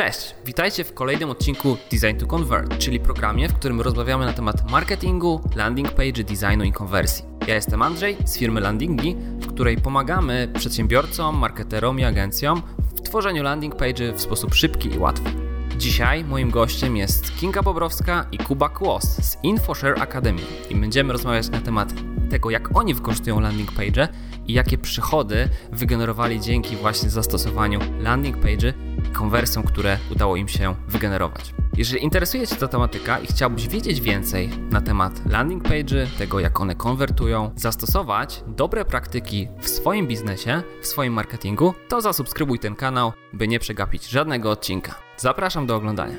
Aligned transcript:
Cześć, 0.00 0.34
witajcie 0.44 0.84
w 0.84 0.94
kolejnym 0.94 1.30
odcinku 1.30 1.76
Design 1.90 2.16
to 2.16 2.26
Convert, 2.26 2.78
czyli 2.78 3.00
programie, 3.00 3.48
w 3.48 3.54
którym 3.54 3.80
rozmawiamy 3.80 4.26
na 4.26 4.32
temat 4.32 4.70
marketingu, 4.70 5.40
landing 5.56 5.88
page, 5.88 6.24
designu 6.24 6.64
i 6.64 6.72
konwersji. 6.72 7.24
Ja 7.46 7.54
jestem 7.54 7.82
Andrzej 7.82 8.16
z 8.24 8.38
firmy 8.38 8.60
Landingi, 8.60 9.16
w 9.40 9.46
której 9.46 9.76
pomagamy 9.76 10.48
przedsiębiorcom, 10.54 11.36
marketerom 11.36 12.00
i 12.00 12.04
agencjom 12.04 12.62
w 12.96 13.00
tworzeniu 13.00 13.42
landing 13.42 13.76
page 13.76 14.12
w 14.12 14.20
sposób 14.20 14.54
szybki 14.54 14.94
i 14.94 14.98
łatwy. 14.98 15.30
Dzisiaj 15.76 16.24
moim 16.24 16.50
gościem 16.50 16.96
jest 16.96 17.36
Kinga 17.36 17.62
Bobrowska 17.62 18.26
i 18.32 18.38
Kuba 18.38 18.68
Kłos 18.68 19.04
z 19.04 19.36
InfoShare 19.42 20.02
Academy 20.02 20.42
i 20.70 20.76
będziemy 20.76 21.12
rozmawiać 21.12 21.48
na 21.48 21.60
temat 21.60 21.92
tego, 22.30 22.50
jak 22.50 22.76
oni 22.76 22.94
wykorzystują 22.94 23.40
landing 23.40 23.72
page 23.72 24.08
i 24.46 24.52
jakie 24.52 24.78
przychody 24.78 25.48
wygenerowali 25.72 26.40
dzięki 26.40 26.76
właśnie 26.76 27.10
zastosowaniu 27.10 27.80
landing 27.98 28.36
page 28.36 28.74
i 29.10 29.12
konwersjom, 29.12 29.64
które 29.64 29.98
udało 30.10 30.36
im 30.36 30.48
się 30.48 30.74
wygenerować. 30.88 31.54
Jeżeli 31.76 32.04
interesuje 32.04 32.46
Cię 32.46 32.56
ta 32.56 32.68
tematyka 32.68 33.18
i 33.18 33.26
chciałbyś 33.26 33.68
wiedzieć 33.68 34.00
więcej 34.00 34.48
na 34.70 34.80
temat 34.80 35.26
landing 35.26 35.62
page, 35.62 36.06
tego 36.18 36.40
jak 36.40 36.60
one 36.60 36.74
konwertują, 36.74 37.50
zastosować 37.56 38.44
dobre 38.46 38.84
praktyki 38.84 39.48
w 39.60 39.68
swoim 39.68 40.06
biznesie, 40.06 40.62
w 40.82 40.86
swoim 40.86 41.12
marketingu, 41.12 41.74
to 41.88 42.00
zasubskrybuj 42.00 42.58
ten 42.58 42.74
kanał, 42.74 43.12
by 43.32 43.48
nie 43.48 43.58
przegapić 43.58 44.08
żadnego 44.08 44.50
odcinka. 44.50 44.94
Zapraszam 45.16 45.66
do 45.66 45.76
oglądania. 45.76 46.16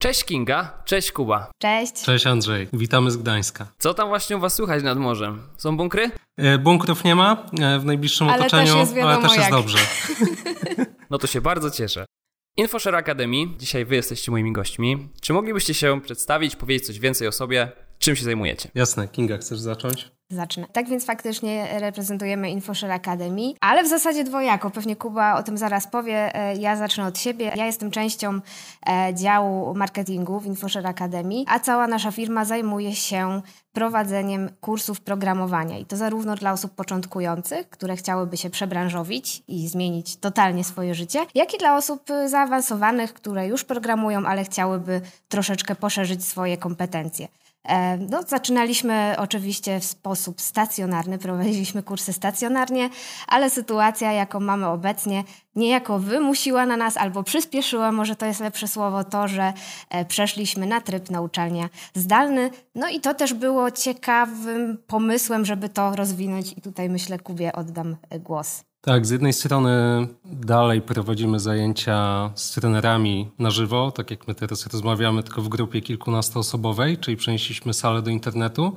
Cześć 0.00 0.24
Kinga, 0.24 0.82
cześć 0.84 1.12
Kuba. 1.12 1.50
Cześć. 1.58 1.92
Cześć 2.04 2.26
Andrzej, 2.26 2.68
witamy 2.72 3.10
z 3.10 3.16
Gdańska. 3.16 3.66
Co 3.78 3.94
tam 3.94 4.08
właśnie 4.08 4.36
u 4.36 4.40
was 4.40 4.54
słychać 4.54 4.82
nad 4.82 4.98
morzem? 4.98 5.42
Są 5.56 5.76
bunkry? 5.76 6.10
E, 6.36 6.58
bunkrów 6.58 7.04
nie 7.04 7.14
ma 7.14 7.46
e, 7.60 7.78
w 7.78 7.84
najbliższym 7.84 8.28
ale 8.28 8.40
otoczeniu, 8.40 8.66
też 8.66 8.76
jest 8.76 8.96
ale 8.96 9.22
też 9.22 9.30
jest 9.36 9.42
jak. 9.42 9.50
dobrze. 9.50 9.78
No 11.10 11.18
to 11.18 11.26
się 11.26 11.40
bardzo 11.40 11.70
cieszę. 11.70 12.04
InfoShare 12.56 12.94
Academy, 12.94 13.36
dzisiaj 13.58 13.84
wy 13.84 13.94
jesteście 13.94 14.30
moimi 14.30 14.52
gośćmi. 14.52 15.08
Czy 15.20 15.32
moglibyście 15.32 15.74
się 15.74 16.00
przedstawić, 16.00 16.56
powiedzieć 16.56 16.86
coś 16.86 16.98
więcej 16.98 17.28
o 17.28 17.32
sobie, 17.32 17.72
czym 17.98 18.16
się 18.16 18.24
zajmujecie? 18.24 18.70
Jasne, 18.74 19.08
Kinga, 19.08 19.38
chcesz 19.38 19.58
zacząć? 19.58 20.10
Zacznę. 20.30 20.66
Tak 20.72 20.88
więc 20.88 21.04
faktycznie 21.04 21.80
reprezentujemy 21.80 22.50
InfoShare 22.50 22.90
Academy, 22.92 23.52
ale 23.60 23.84
w 23.84 23.88
zasadzie 23.88 24.24
dwojako. 24.24 24.70
Pewnie 24.70 24.96
Kuba 24.96 25.34
o 25.34 25.42
tym 25.42 25.58
zaraz 25.58 25.86
powie. 25.86 26.34
E, 26.34 26.56
Ja 26.56 26.76
zacznę 26.76 27.06
od 27.06 27.18
siebie. 27.18 27.52
Ja 27.56 27.66
jestem 27.66 27.90
częścią 27.90 28.40
e, 28.88 29.14
działu 29.14 29.74
marketingu 29.74 30.40
w 30.40 30.46
InfoShare 30.46 30.86
Academy, 30.86 31.44
a 31.46 31.60
cała 31.60 31.86
nasza 31.86 32.10
firma 32.10 32.44
zajmuje 32.44 32.94
się 32.94 33.42
prowadzeniem 33.72 34.50
kursów 34.60 35.00
programowania 35.00 35.78
i 35.78 35.84
to 35.84 35.96
zarówno 35.96 36.34
dla 36.36 36.52
osób 36.52 36.74
początkujących, 36.74 37.70
które 37.70 37.96
chciałyby 37.96 38.36
się 38.36 38.50
przebranżowić 38.50 39.42
i 39.48 39.68
zmienić 39.68 40.16
totalnie 40.16 40.64
swoje 40.64 40.94
życie, 40.94 41.26
jak 41.34 41.54
i 41.54 41.58
dla 41.58 41.76
osób 41.76 42.10
e, 42.10 42.28
zaawansowanych, 42.28 43.14
które 43.14 43.46
już 43.46 43.64
programują, 43.64 44.26
ale 44.26 44.44
chciałyby 44.44 45.00
troszeczkę 45.28 45.74
poszerzyć 45.74 46.24
swoje 46.24 46.56
kompetencje. 46.56 47.28
E, 47.64 47.96
No, 47.96 48.22
zaczynaliśmy 48.22 49.14
oczywiście 49.18 49.80
w 49.80 49.84
sposób 49.84 50.40
stacjonarny, 50.40 51.18
prowadziliśmy 51.18 51.82
kursy 51.82 52.12
stacjonarnie, 52.12 52.90
ale 53.28 53.50
sytuacja, 53.50 54.12
jaką 54.12 54.40
mamy 54.40 54.66
obecnie, 54.66 55.24
niejako 55.54 55.98
wymusiła 55.98 56.66
na 56.66 56.76
nas 56.76 56.96
albo 56.96 57.22
przyspieszyła, 57.22 57.92
może 57.92 58.16
to 58.16 58.26
jest 58.26 58.40
lepsze 58.40 58.68
słowo, 58.68 59.04
to, 59.04 59.28
że 59.28 59.52
e, 59.90 60.04
przeszliśmy 60.04 60.66
na 60.66 60.80
tryb 60.80 61.10
nauczania 61.10 61.68
zdalny. 61.94 62.50
No 62.74 62.88
i 62.88 63.00
to 63.00 63.14
też 63.14 63.34
było 63.34 63.70
ciekawym 63.70 64.78
pomysłem, 64.86 65.44
żeby 65.44 65.68
to 65.68 65.96
rozwinąć 65.96 66.52
i 66.52 66.60
tutaj 66.60 66.90
myślę 66.90 67.18
Kubie 67.18 67.52
oddam 67.52 67.96
e, 68.10 68.20
głos. 68.20 68.67
Tak, 68.88 69.06
z 69.06 69.10
jednej 69.10 69.32
strony 69.32 69.70
dalej 70.24 70.82
prowadzimy 70.82 71.40
zajęcia 71.40 72.30
z 72.34 72.54
trenerami 72.54 73.30
na 73.38 73.50
żywo, 73.50 73.90
tak 73.90 74.10
jak 74.10 74.28
my 74.28 74.34
teraz 74.34 74.66
rozmawiamy, 74.66 75.22
tylko 75.22 75.42
w 75.42 75.48
grupie 75.48 75.80
kilkunastoosobowej, 75.80 76.98
czyli 76.98 77.16
przenieśliśmy 77.16 77.74
salę 77.74 78.02
do 78.02 78.10
internetu, 78.10 78.76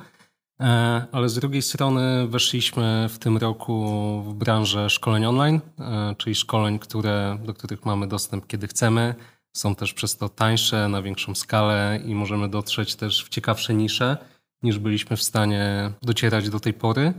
E, 0.62 1.06
ale 1.12 1.30
z 1.30 1.36
drugiej 1.36 1.62
strony 1.62 2.28
weszliśmy 2.28 3.08
w 3.10 3.20
tym 3.20 3.38
roku 3.38 3.84
w 4.28 4.34
branżę 4.34 4.90
szkoleń 4.90 5.26
online, 5.26 5.60
e, 5.80 6.16
czyli 6.18 6.36
szkoleń, 6.36 6.80
które, 6.80 7.38
do 7.44 7.54
których 7.54 7.86
mamy 7.86 8.08
dostęp 8.08 8.48
kiedy 8.48 8.68
chcemy. 8.68 9.16
Są 9.54 9.76
też 9.76 9.94
przez 9.94 10.18
to 10.18 10.30
tańsze, 10.30 10.88
na 10.88 11.02
większą 11.02 11.36
skalę 11.36 12.00
i 12.06 12.16
możemy 12.16 12.50
dotrzeć 12.50 12.96
też 12.96 13.26
w 13.26 13.30
ciekawsze 13.30 13.74
nisze, 13.74 14.18
niż 14.64 14.80
byliśmy 14.80 15.18
w 15.18 15.24
stanie 15.24 15.92
docierać 16.02 16.50
do 16.50 16.60
tej 16.60 16.74
pory. 16.74 17.14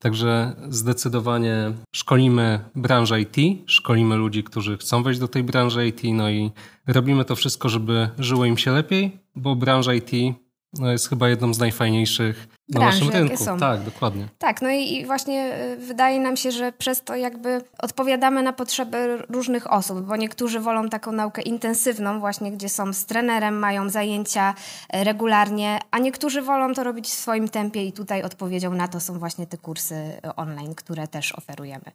Także 0.00 0.56
zdecydowanie 0.68 1.72
szkolimy 1.92 2.60
branżę 2.74 3.20
IT, 3.20 3.36
szkolimy 3.66 4.16
ludzi, 4.16 4.44
którzy 4.44 4.78
chcą 4.78 5.02
wejść 5.02 5.20
do 5.20 5.28
tej 5.28 5.44
branży 5.44 5.86
IT, 5.86 6.00
no 6.04 6.30
i 6.30 6.50
robimy 6.86 7.24
to 7.24 7.36
wszystko, 7.36 7.68
żeby 7.68 8.08
żyło 8.18 8.44
im 8.44 8.58
się 8.58 8.72
lepiej, 8.72 9.18
bo 9.36 9.56
branża 9.56 9.94
IT 9.94 10.10
no, 10.78 10.92
jest 10.92 11.08
chyba 11.08 11.28
jedną 11.28 11.54
z 11.54 11.58
najfajniejszych 11.58 12.48
na 12.68 12.80
Branży, 12.80 13.04
naszym 13.04 13.20
rynku. 13.20 13.44
są. 13.44 13.58
Tak, 13.58 13.82
dokładnie. 13.82 14.28
Tak, 14.38 14.62
no 14.62 14.70
i, 14.70 14.92
i 14.92 15.06
właśnie 15.06 15.54
y, 15.72 15.76
wydaje 15.76 16.20
nam 16.20 16.36
się, 16.36 16.50
że 16.50 16.72
przez 16.72 17.02
to 17.02 17.16
jakby 17.16 17.60
odpowiadamy 17.78 18.42
na 18.42 18.52
potrzeby 18.52 19.18
różnych 19.28 19.72
osób, 19.72 20.00
bo 20.00 20.16
niektórzy 20.16 20.60
wolą 20.60 20.88
taką 20.88 21.12
naukę 21.12 21.42
intensywną, 21.42 22.20
właśnie 22.20 22.52
gdzie 22.52 22.68
są 22.68 22.92
z 22.92 23.06
trenerem, 23.06 23.58
mają 23.58 23.90
zajęcia 23.90 24.54
y, 24.94 25.04
regularnie, 25.04 25.78
a 25.90 25.98
niektórzy 25.98 26.42
wolą 26.42 26.74
to 26.74 26.84
robić 26.84 27.06
w 27.06 27.12
swoim 27.12 27.48
tempie 27.48 27.84
i 27.84 27.92
tutaj 27.92 28.22
odpowiedzią 28.22 28.74
na 28.74 28.88
to 28.88 29.00
są 29.00 29.18
właśnie 29.18 29.46
te 29.46 29.58
kursy 29.58 29.94
y, 29.94 30.34
online, 30.36 30.74
które 30.74 31.08
też 31.08 31.32
oferujemy. 31.32 31.92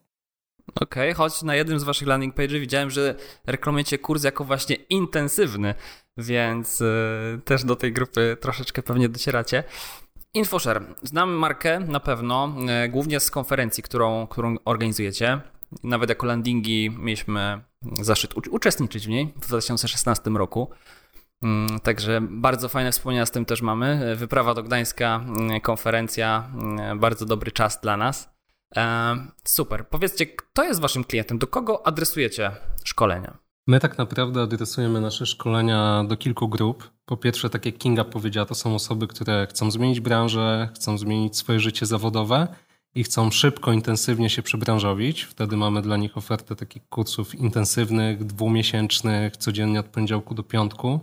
Okej, 0.81 1.13
choć 1.13 1.43
na 1.43 1.55
jednym 1.55 1.79
z 1.79 1.83
waszych 1.83 2.07
landing 2.07 2.35
page'y 2.35 2.59
widziałem, 2.59 2.89
że 2.89 3.15
reklamujecie 3.45 3.97
kurs 3.97 4.23
jako 4.23 4.43
właśnie 4.43 4.75
intensywny, 4.75 5.75
więc 6.17 6.81
y, 6.81 7.41
też 7.45 7.63
do 7.63 7.75
tej 7.75 7.93
grupy 7.93 8.37
troszeczkę 8.41 8.83
pewnie 8.83 9.09
docieracie. 9.09 9.63
InfoShare. 10.33 10.83
Znam 11.03 11.31
markę 11.31 11.79
na 11.79 11.99
pewno, 11.99 12.55
y, 12.85 12.89
głównie 12.89 13.19
z 13.19 13.31
konferencji, 13.31 13.83
którą, 13.83 14.27
którą 14.27 14.55
organizujecie. 14.65 15.41
Nawet 15.83 16.09
jako 16.09 16.27
landingi 16.27 16.89
mieliśmy 16.99 17.61
zaszczyt 18.01 18.33
uczestniczyć 18.37 19.05
w 19.05 19.09
niej 19.09 19.33
w 19.41 19.47
2016 19.47 20.29
roku. 20.37 20.69
Mm, 21.43 21.79
Także 21.79 22.21
bardzo 22.21 22.69
fajne 22.69 22.91
wspomnienia 22.91 23.25
z 23.25 23.31
tym 23.31 23.45
też 23.45 23.61
mamy. 23.61 24.15
Wyprawa 24.15 24.53
do 24.53 24.63
Gdańska, 24.63 25.25
mm, 25.25 25.61
konferencja, 25.61 26.51
bardzo 26.95 27.25
dobry 27.25 27.51
czas 27.51 27.81
dla 27.81 27.97
nas. 27.97 28.35
E, 28.75 29.15
Super. 29.43 29.87
Powiedzcie, 29.87 30.25
kto 30.25 30.63
jest 30.63 30.81
waszym 30.81 31.03
klientem? 31.03 31.37
Do 31.37 31.47
kogo 31.47 31.87
adresujecie 31.87 32.51
szkolenia? 32.83 33.44
My 33.67 33.79
tak 33.79 33.97
naprawdę 33.97 34.41
adresujemy 34.41 35.01
nasze 35.01 35.25
szkolenia 35.25 36.03
do 36.03 36.17
kilku 36.17 36.47
grup. 36.49 36.91
Po 37.05 37.17
pierwsze, 37.17 37.49
tak 37.49 37.65
jak 37.65 37.77
Kinga 37.77 38.03
powiedziała, 38.03 38.45
to 38.45 38.55
są 38.55 38.75
osoby, 38.75 39.07
które 39.07 39.47
chcą 39.49 39.71
zmienić 39.71 39.99
branżę, 39.99 40.69
chcą 40.75 40.97
zmienić 40.97 41.37
swoje 41.37 41.59
życie 41.59 41.85
zawodowe 41.85 42.47
i 42.95 43.03
chcą 43.03 43.31
szybko, 43.31 43.71
intensywnie 43.73 44.29
się 44.29 44.41
przebranżowić. 44.43 45.23
Wtedy 45.23 45.57
mamy 45.57 45.81
dla 45.81 45.97
nich 45.97 46.17
ofertę 46.17 46.55
takich 46.55 46.89
kursów 46.89 47.35
intensywnych, 47.35 48.23
dwumiesięcznych, 48.23 49.37
codziennie 49.37 49.79
od 49.79 49.85
poniedziałku 49.85 50.35
do 50.35 50.43
piątku, 50.43 50.99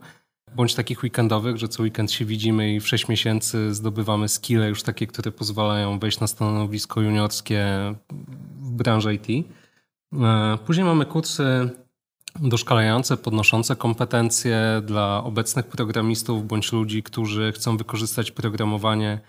bądź 0.56 0.74
takich 0.74 1.02
weekendowych, 1.02 1.56
że 1.56 1.68
co 1.68 1.82
weekend 1.82 2.12
się 2.12 2.24
widzimy 2.24 2.74
i 2.74 2.80
w 2.80 2.88
6 2.88 3.08
miesięcy 3.08 3.74
zdobywamy 3.74 4.28
skille 4.28 4.68
już 4.68 4.82
takie, 4.82 5.06
które 5.06 5.32
pozwalają 5.32 5.98
wejść 5.98 6.20
na 6.20 6.26
stanowisko 6.26 7.00
juniorskie 7.00 7.66
w 8.60 8.70
branży 8.70 9.14
IT. 9.14 9.46
E, 10.12 10.58
Później 10.66 10.86
mamy 10.86 11.06
kursy 11.06 11.70
doszkalające, 12.40 13.16
podnoszące 13.16 13.76
kompetencje 13.76 14.82
dla 14.86 15.24
obecnych 15.24 15.66
programistów 15.66 16.46
bądź 16.46 16.72
ludzi, 16.72 17.02
którzy 17.02 17.52
chcą 17.52 17.76
wykorzystać 17.76 18.30
programowanie 18.30 19.20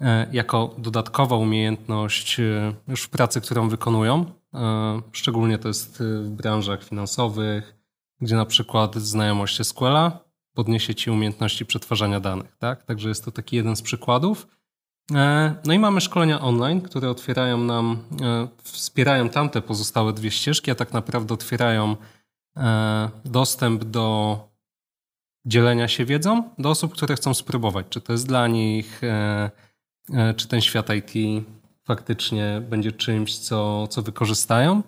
e, 0.00 0.26
jako 0.32 0.74
dodatkową 0.78 1.38
umiejętność 1.38 2.40
e, 2.40 2.74
już 2.88 3.02
w 3.02 3.08
pracy, 3.08 3.40
którą 3.40 3.68
wykonują. 3.68 4.24
E, 4.54 5.00
Szczególnie 5.12 5.58
to 5.58 5.68
jest 5.68 6.02
w 6.02 6.30
branżach 6.30 6.84
finansowych, 6.84 7.74
gdzie 8.20 8.36
na 8.36 8.46
przykład 8.46 8.96
znajomość 8.96 9.66
SQL-a 9.66 10.18
podniesie 10.54 10.94
ci 10.94 11.10
umiejętności 11.10 11.66
przetwarzania 11.66 12.20
danych. 12.20 12.56
Tak? 12.58 12.82
Także 12.82 13.08
jest 13.08 13.24
to 13.24 13.30
taki 13.30 13.56
jeden 13.56 13.76
z 13.76 13.82
przykładów. 13.82 14.46
No 15.64 15.72
i 15.72 15.78
mamy 15.78 16.00
szkolenia 16.00 16.40
online, 16.40 16.80
które 16.80 17.10
otwierają 17.10 17.58
nam, 17.58 17.98
wspierają 18.62 19.28
tamte 19.28 19.62
pozostałe 19.62 20.12
dwie 20.12 20.30
ścieżki, 20.30 20.70
a 20.70 20.74
tak 20.74 20.92
naprawdę 20.92 21.34
otwierają 21.34 21.96
dostęp 23.24 23.84
do 23.84 24.38
dzielenia 25.46 25.88
się 25.88 26.04
wiedzą 26.04 26.50
do 26.58 26.70
osób, 26.70 26.92
które 26.92 27.14
chcą 27.14 27.34
spróbować, 27.34 27.86
czy 27.90 28.00
to 28.00 28.12
jest 28.12 28.26
dla 28.26 28.48
nich, 28.48 29.04
e, 29.04 29.50
e, 30.14 30.34
czy 30.34 30.48
ten 30.48 30.60
świat 30.60 30.86
IT 30.90 31.44
faktycznie 31.84 32.62
będzie 32.68 32.92
czymś, 32.92 33.38
co, 33.38 33.86
co 33.86 34.02
wykorzystają. 34.02 34.82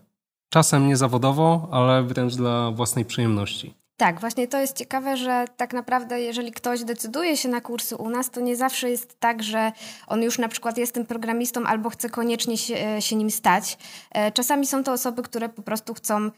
Czasem 0.48 0.86
nie 0.86 0.96
zawodowo, 0.96 1.68
ale 1.72 2.02
wręcz 2.02 2.34
dla 2.34 2.70
własnej 2.70 3.04
przyjemności. 3.04 3.74
Tak, 3.96 4.20
właśnie 4.20 4.48
to 4.48 4.60
jest 4.60 4.76
ciekawe, 4.76 5.16
że 5.16 5.44
tak 5.56 5.72
naprawdę 5.72 6.20
jeżeli 6.20 6.52
ktoś 6.52 6.84
decyduje 6.84 7.36
się 7.36 7.48
na 7.48 7.60
kursy 7.60 7.96
u 7.96 8.10
nas, 8.10 8.30
to 8.30 8.40
nie 8.40 8.56
zawsze 8.56 8.90
jest 8.90 9.20
tak, 9.20 9.42
że 9.42 9.72
on 10.06 10.22
już 10.22 10.38
na 10.38 10.48
przykład 10.48 10.78
jest 10.78 10.94
tym 10.94 11.06
programistą 11.06 11.64
albo 11.64 11.90
chce 11.90 12.08
koniecznie 12.08 12.58
się, 12.58 12.74
e, 12.74 13.02
się 13.02 13.16
nim 13.16 13.30
stać. 13.30 13.78
E, 14.12 14.32
czasami 14.32 14.66
są 14.66 14.84
to 14.84 14.92
osoby, 14.92 15.22
które 15.22 15.48
po 15.48 15.62
prostu 15.62 15.94
chcą 15.94 16.30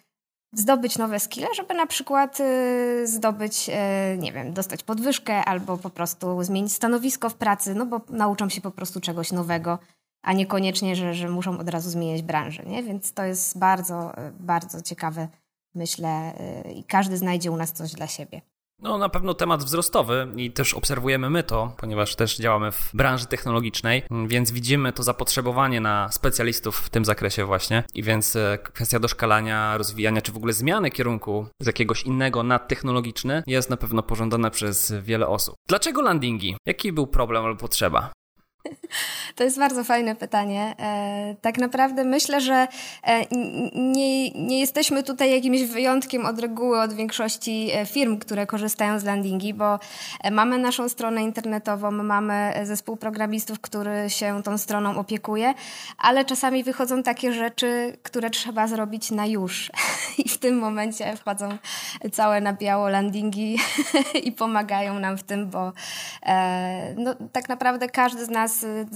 zdobyć 0.53 0.99
nowe 0.99 1.21
skille, 1.21 1.47
żeby 1.56 1.75
na 1.75 1.87
przykład 1.87 2.41
y, 2.41 3.06
zdobyć, 3.06 3.69
y, 3.69 4.19
nie 4.19 4.33
wiem, 4.33 4.53
dostać 4.53 4.83
podwyżkę 4.83 5.45
albo 5.45 5.77
po 5.77 5.91
prostu 5.91 6.45
zmienić 6.45 6.73
stanowisko 6.73 7.31
w 7.31 7.35
pracy, 7.35 7.75
no 7.75 7.87
bo 7.87 8.00
nauczą 8.09 8.49
się 8.49 8.61
po 8.61 8.71
prostu 8.71 9.00
czegoś 9.00 9.33
nowego, 9.33 9.79
a 10.23 10.33
niekoniecznie, 10.33 10.97
że, 10.97 11.15
że 11.15 11.29
muszą 11.29 11.59
od 11.59 11.69
razu 11.69 11.91
zmieniać 11.91 12.23
branżę, 12.23 12.62
nie? 12.67 12.83
Więc 12.83 13.12
to 13.12 13.25
jest 13.25 13.59
bardzo, 13.59 14.12
y, 14.29 14.33
bardzo 14.41 14.83
ciekawe, 14.83 15.29
myślę, 15.75 16.33
i 16.75 16.85
każdy 16.85 17.17
znajdzie 17.17 17.51
u 17.51 17.56
nas 17.56 17.73
coś 17.73 17.93
dla 17.93 18.06
siebie. 18.06 18.43
No, 18.83 18.99
na 18.99 19.09
pewno 19.09 19.35
temat 19.35 19.65
wzrostowy 19.65 20.29
i 20.37 20.51
też 20.51 20.75
obserwujemy 20.75 21.31
my 21.31 21.43
to, 21.43 21.73
ponieważ 21.77 22.17
też 22.17 22.37
działamy 22.37 22.73
w 22.73 22.91
branży 22.95 23.27
technologicznej, 23.27 24.03
więc 24.27 24.51
widzimy 24.51 24.93
to 24.93 25.03
zapotrzebowanie 25.03 25.81
na 25.81 26.09
specjalistów 26.13 26.77
w 26.77 26.91
tym 26.91 27.05
zakresie 27.05 27.45
właśnie. 27.45 27.85
I 27.95 28.03
więc 28.03 28.37
e, 28.37 28.59
kwestia 28.73 28.99
doszkalania, 28.99 29.79
rozwijania, 29.79 30.23
czy 30.23 30.33
w 30.33 30.37
ogóle 30.37 30.53
zmiany 30.53 30.91
kierunku 30.91 31.47
z 31.63 31.67
jakiegoś 31.67 32.03
innego 32.03 32.43
na 32.43 32.59
technologiczny 32.59 33.43
jest 33.47 33.71
na 33.71 33.77
pewno 33.77 34.03
pożądana 34.03 34.51
przez 34.51 34.93
wiele 35.03 35.27
osób. 35.27 35.55
Dlaczego 35.69 36.03
landingi? 36.03 36.57
Jaki 36.67 36.93
był 36.93 37.07
problem 37.07 37.45
albo 37.45 37.61
potrzeba? 37.61 38.11
To 39.37 39.44
jest 39.44 39.58
bardzo 39.58 39.84
fajne 39.84 40.14
pytanie. 40.14 40.75
E, 40.78 41.34
tak 41.40 41.58
naprawdę 41.58 42.05
myślę, 42.05 42.40
że 42.40 42.69
e, 43.05 43.25
nie, 43.75 44.31
nie 44.31 44.60
jesteśmy 44.60 45.02
tutaj 45.02 45.32
jakimś 45.32 45.62
wyjątkiem 45.62 46.26
od 46.26 46.38
reguły 46.38 46.81
od 46.81 46.93
większości 46.93 47.70
e, 47.72 47.87
firm, 47.87 48.19
które 48.19 48.46
korzystają 48.46 48.99
z 48.99 49.05
landingi, 49.05 49.55
bo 49.55 49.78
mamy 50.31 50.58
naszą 50.58 50.88
stronę 50.88 51.22
internetową, 51.22 51.90
mamy 51.90 52.52
zespół 52.62 52.96
programistów, 52.96 53.60
który 53.60 54.10
się 54.10 54.43
tą 54.43 54.58
stroną 54.58 54.96
opiekuje, 54.99 55.55
ale 55.99 56.25
czasami 56.25 56.64
wychodzą 56.64 57.02
takie 57.02 57.32
rzeczy, 57.32 57.96
które 58.02 58.31
trzeba 58.31 58.66
zrobić 58.66 59.10
na 59.10 59.26
już. 59.26 59.70
I 60.25 60.28
w 60.28 60.38
tym 60.38 60.58
momencie 60.58 61.16
wchodzą 61.16 61.49
całe 62.12 62.40
na 62.40 62.52
biało 62.52 62.88
landingi 62.88 63.58
i 64.25 64.32
pomagają 64.32 64.99
nam 64.99 65.19
w 65.19 65.22
tym, 65.22 65.50
bo 65.50 65.72
no, 66.96 67.14
tak 67.32 67.49
naprawdę 67.49 67.88
każdy 67.88 68.25
z 68.25 68.31
nas 68.31 68.48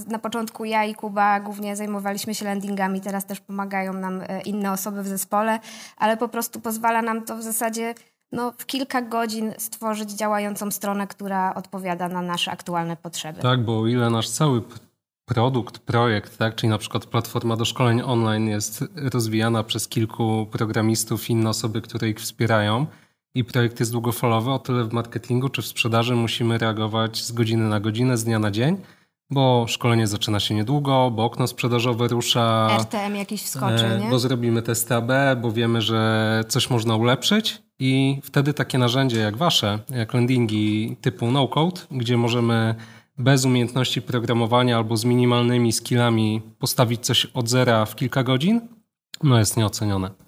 na 0.07 0.19
początku 0.19 0.65
ja 0.65 0.85
i 0.85 0.95
Kuba 0.95 1.39
głównie 1.39 1.75
zajmowaliśmy 1.75 2.35
się 2.35 2.45
landingami, 2.45 3.01
teraz 3.01 3.25
też 3.25 3.39
pomagają 3.39 3.93
nam 3.93 4.21
e, 4.21 4.41
inne 4.41 4.71
osoby 4.71 5.03
w 5.03 5.07
zespole, 5.07 5.59
ale 5.97 6.17
po 6.17 6.27
prostu 6.27 6.59
pozwala 6.59 7.01
nam 7.01 7.25
to 7.25 7.37
w 7.37 7.43
zasadzie 7.43 7.95
no, 8.31 8.51
w 8.57 8.65
kilka 8.65 9.01
godzin 9.01 9.53
stworzyć 9.57 10.11
działającą 10.11 10.71
stronę, 10.71 11.07
która 11.07 11.53
odpowiada 11.53 12.07
na 12.07 12.21
nasze 12.21 12.51
aktualne 12.51 12.97
potrzeby. 12.97 13.41
Tak, 13.41 13.65
bo 13.65 13.79
o 13.79 13.87
ile 13.87 14.09
nasz 14.09 14.29
cały 14.29 14.61
produkt, 15.25 15.79
projekt, 15.79 16.37
tak, 16.37 16.55
czyli 16.55 16.69
na 16.69 16.77
przykład 16.77 17.05
platforma 17.05 17.55
do 17.55 17.65
szkoleń 17.65 18.01
online 18.05 18.47
jest 18.47 18.83
rozwijana 18.95 19.63
przez 19.63 19.87
kilku 19.87 20.47
programistów 20.51 21.29
i 21.29 21.33
inne 21.33 21.49
osoby, 21.49 21.81
które 21.81 22.09
ich 22.09 22.19
wspierają 22.19 22.85
i 23.35 23.43
projekt 23.43 23.79
jest 23.79 23.91
długofalowy, 23.91 24.51
o 24.51 24.59
tyle 24.59 24.83
w 24.83 24.93
marketingu 24.93 25.49
czy 25.49 25.61
w 25.61 25.65
sprzedaży 25.65 26.15
musimy 26.15 26.57
reagować 26.57 27.23
z 27.23 27.31
godziny 27.31 27.69
na 27.69 27.79
godzinę, 27.79 28.17
z 28.17 28.23
dnia 28.23 28.39
na 28.39 28.51
dzień 28.51 28.77
bo 29.33 29.65
szkolenie 29.67 30.07
zaczyna 30.07 30.39
się 30.39 30.55
niedługo, 30.55 31.11
bo 31.11 31.23
okno 31.23 31.47
sprzedażowe 31.47 32.07
rusza. 32.07 32.67
RTM 32.79 33.15
jakiś 33.15 33.43
wskoczy, 33.43 33.85
e, 33.85 33.99
nie? 33.99 34.09
Bo 34.09 34.19
zrobimy 34.19 34.61
test 34.61 34.91
AB, 34.91 35.11
bo 35.41 35.51
wiemy, 35.51 35.81
że 35.81 36.43
coś 36.47 36.69
można 36.69 36.95
ulepszyć 36.95 37.61
i 37.79 38.19
wtedy 38.23 38.53
takie 38.53 38.77
narzędzie 38.77 39.19
jak 39.19 39.37
wasze, 39.37 39.79
jak 39.89 40.13
landingi 40.13 40.97
typu 41.01 41.31
no-code, 41.31 41.81
gdzie 41.91 42.17
możemy 42.17 42.75
bez 43.17 43.45
umiejętności 43.45 44.01
programowania 44.01 44.77
albo 44.77 44.97
z 44.97 45.05
minimalnymi 45.05 45.71
skillami 45.71 46.41
postawić 46.59 47.05
coś 47.05 47.25
od 47.25 47.49
zera 47.49 47.85
w 47.85 47.95
kilka 47.95 48.23
godzin, 48.23 48.61
no 49.23 49.39
jest 49.39 49.57
nieocenione. 49.57 50.22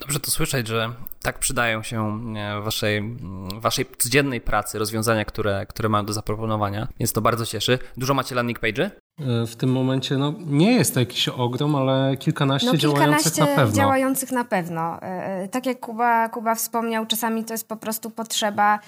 Dobrze 0.00 0.20
to 0.20 0.30
słyszeć, 0.30 0.66
że 0.68 0.92
tak 1.22 1.38
przydają 1.38 1.82
się 1.82 2.20
waszej, 2.62 3.16
waszej 3.54 3.86
codziennej 3.98 4.40
pracy 4.40 4.78
rozwiązania, 4.78 5.24
które, 5.24 5.66
które 5.66 5.88
mam 5.88 6.06
do 6.06 6.12
zaproponowania, 6.12 6.88
więc 6.98 7.12
to 7.12 7.20
bardzo 7.20 7.46
cieszy. 7.46 7.78
Dużo 7.96 8.14
macie 8.14 8.34
landing 8.34 8.60
page'y? 8.60 8.90
E, 9.20 9.46
w 9.46 9.56
tym 9.56 9.72
momencie 9.72 10.16
no, 10.16 10.34
nie 10.46 10.72
jest 10.72 10.94
to 10.94 11.00
jakiś 11.00 11.28
ogrom, 11.28 11.76
ale 11.76 12.16
kilkanaście, 12.16 12.66
no, 12.66 12.78
kilkanaście 12.78 13.30
działających 13.30 13.38
na 13.38 13.46
pewno. 13.46 13.76
działających 13.76 14.32
na 14.32 14.44
pewno. 14.44 15.02
E, 15.02 15.02
e, 15.02 15.48
tak 15.48 15.66
jak 15.66 15.80
Kuba, 15.80 16.28
Kuba 16.28 16.54
wspomniał, 16.54 17.06
czasami 17.06 17.44
to 17.44 17.54
jest 17.54 17.68
po 17.68 17.76
prostu 17.76 18.10
potrzeba, 18.10 18.78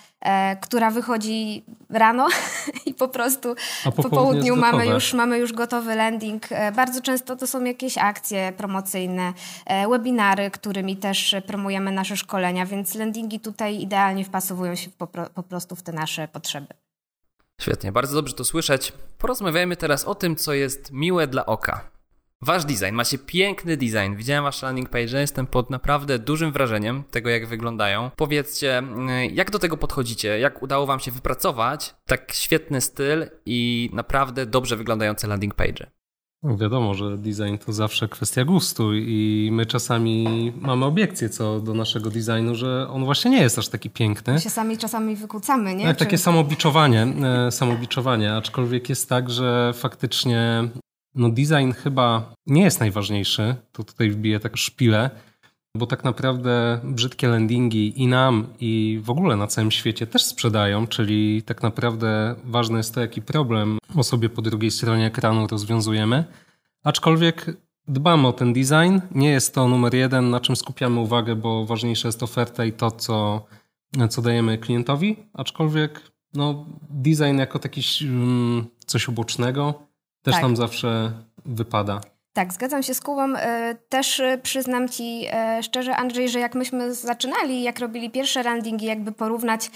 która 0.61 0.91
wychodzi 0.91 1.65
rano 1.91 2.29
i 2.87 2.95
po 2.95 3.09
prostu 3.09 3.55
po, 3.85 3.93
po 3.93 4.11
południu 4.11 4.57
mamy 4.57 4.87
już, 4.87 5.15
mamy 5.15 5.39
już 5.39 5.53
gotowy 5.53 5.95
landing. 5.95 6.49
Bardzo 6.77 7.01
często 7.01 7.37
to 7.37 7.47
są 7.47 7.65
jakieś 7.65 7.99
akcje 7.99 8.53
promocyjne, 8.57 9.33
webinary, 9.91 10.51
którymi 10.51 10.97
też 10.97 11.37
promujemy 11.47 11.93
nasze 11.93 12.17
szkolenia, 12.17 12.67
więc 12.67 12.95
landingi 12.95 13.41
tutaj 13.41 13.81
idealnie 13.81 14.25
wpasowują 14.25 14.75
się 14.75 14.91
po, 14.91 15.07
po 15.07 15.43
prostu 15.43 15.77
w 15.77 15.83
te 15.83 15.93
nasze 15.93 16.29
potrzeby. 16.29 16.88
Świetnie, 17.61 17.93
bardzo 17.93 18.15
dobrze 18.15 18.35
to 18.35 18.45
słyszeć. 18.45 18.93
Porozmawiajmy 19.19 19.77
teraz 19.77 20.05
o 20.05 20.15
tym, 20.15 20.37
co 20.37 20.53
jest 20.53 20.93
miłe 20.93 21.27
dla 21.27 21.47
oka. 21.47 21.91
Wasz 22.43 22.65
design, 22.65 22.93
macie 22.93 23.19
piękny 23.19 23.77
design. 23.77 24.17
Widziałem 24.17 24.45
wasze 24.45 24.67
landing 24.67 24.89
page, 24.89 25.21
jestem 25.21 25.47
pod 25.47 25.71
naprawdę 25.71 26.19
dużym 26.19 26.53
wrażeniem 26.53 27.05
tego, 27.11 27.31
jak 27.31 27.47
wyglądają. 27.47 28.11
Powiedzcie, 28.17 28.79
mm, 28.79 29.09
jak 29.35 29.51
do 29.51 29.59
tego 29.59 29.77
podchodzicie? 29.77 30.39
Jak 30.39 30.63
udało 30.63 30.87
wam 30.87 31.01
się 31.01 31.11
wypracować 31.11 31.95
tak 32.07 32.33
świetny 32.33 32.81
styl 32.81 33.31
i 33.47 33.91
naprawdę 33.93 34.47
dobrze 34.47 34.77
wyglądające 34.77 35.27
landing 35.27 35.55
page? 35.55 35.91
No 36.43 36.57
wiadomo, 36.57 36.95
że 36.95 37.19
design 37.19 37.57
to 37.67 37.73
zawsze 37.73 38.09
kwestia 38.09 38.45
gustu 38.45 38.95
i 38.95 39.49
my 39.53 39.67
czasami 39.67 40.53
mamy 40.61 40.85
obiekcje 40.85 41.29
co 41.29 41.61
do 41.61 41.75
naszego 41.75 42.11
designu, 42.11 42.55
że 42.55 42.89
on 42.91 43.05
właśnie 43.05 43.31
nie 43.31 43.41
jest 43.43 43.59
aż 43.59 43.69
taki 43.69 43.91
piękny. 43.91 44.33
My 44.33 44.41
się 44.41 44.51
sami 44.51 44.79
czasami 44.79 45.17
wykłócamy, 45.17 45.75
nie? 45.75 45.85
Tak, 45.85 45.97
Czy... 45.97 46.05
takie 46.05 46.19
samobiczowanie, 46.19 47.03
e, 47.47 47.51
samobiczowanie, 47.51 48.35
aczkolwiek 48.35 48.89
jest 48.89 49.09
tak, 49.09 49.31
że 49.31 49.73
faktycznie 49.75 50.69
no 51.15 51.29
design 51.29 51.73
chyba 51.73 52.33
nie 52.47 52.63
jest 52.63 52.81
najważniejszy, 52.81 53.55
to 53.73 53.85
tutaj 53.85 54.11
wbiję 54.11 54.41
tak 54.41 54.57
szpilę, 54.57 55.11
bo 55.75 55.87
tak 55.87 56.05
naprawdę 56.05 56.81
brzydkie 56.85 57.29
landingi 57.29 58.03
i 58.03 58.07
nam, 58.07 58.47
i 58.61 59.01
w 59.03 59.11
ogóle 59.11 59.37
na 59.37 59.47
całym 59.47 59.71
świecie 59.71 60.07
też 60.07 60.25
sprzedają, 60.25 60.87
czyli 60.87 61.43
tak 61.43 61.63
naprawdę 61.63 62.35
ważne 62.45 62.77
jest 62.77 62.95
to, 62.95 63.01
jaki 63.01 63.23
problem 63.23 63.79
osobie 63.97 64.29
po 64.29 64.43
drugiej 64.43 64.71
stronie 64.71 65.07
ekranu 65.07 65.47
rozwiązujemy. 65.47 66.25
Aczkolwiek 66.85 67.57
dbamy 67.89 68.29
o 68.29 68.33
ten 68.33 68.53
design. 68.53 69.01
Nie 69.11 69.31
jest 69.31 69.55
to 69.55 69.69
numer 69.69 69.95
jeden, 69.95 70.31
na 70.31 70.41
czym 70.41 70.57
skupiamy 70.57 71.01
uwagę, 71.01 71.37
bo 71.37 71.67
ważniejsza 71.67 72.09
jest 72.09 72.23
oferta 72.23 72.65
i 72.65 72.73
to, 72.73 72.91
co, 72.91 73.47
co 74.11 74.23
dajemy 74.23 74.59
klientowi. 74.59 75.17
Aczkolwiek 75.35 76.03
no, 76.35 76.67
design 76.91 77.39
jako 77.39 77.59
taki 77.59 77.83
mm, 78.03 78.67
coś 78.87 79.09
ubocznego 79.09 79.75
też 80.23 80.35
tak. 80.35 80.43
nam 80.43 80.57
zawsze 80.57 81.13
wypada. 81.47 82.01
Tak, 82.39 82.53
zgadzam 82.53 82.83
się 82.83 82.95
z 82.95 83.01
Kubą. 83.01 83.37
E, 83.37 83.75
też 83.89 84.21
e, 84.21 84.39
przyznam 84.43 84.89
Ci 84.89 85.27
e, 85.33 85.63
szczerze, 85.63 85.97
Andrzej, 85.97 86.29
że 86.29 86.41
jak 86.41 86.55
myśmy 86.55 86.95
zaczynali, 86.95 87.63
jak 87.63 87.79
robili 87.79 88.11
pierwsze 88.11 88.43
landingi, 88.43 88.87
jakby 88.87 89.13
porównać 89.13 89.71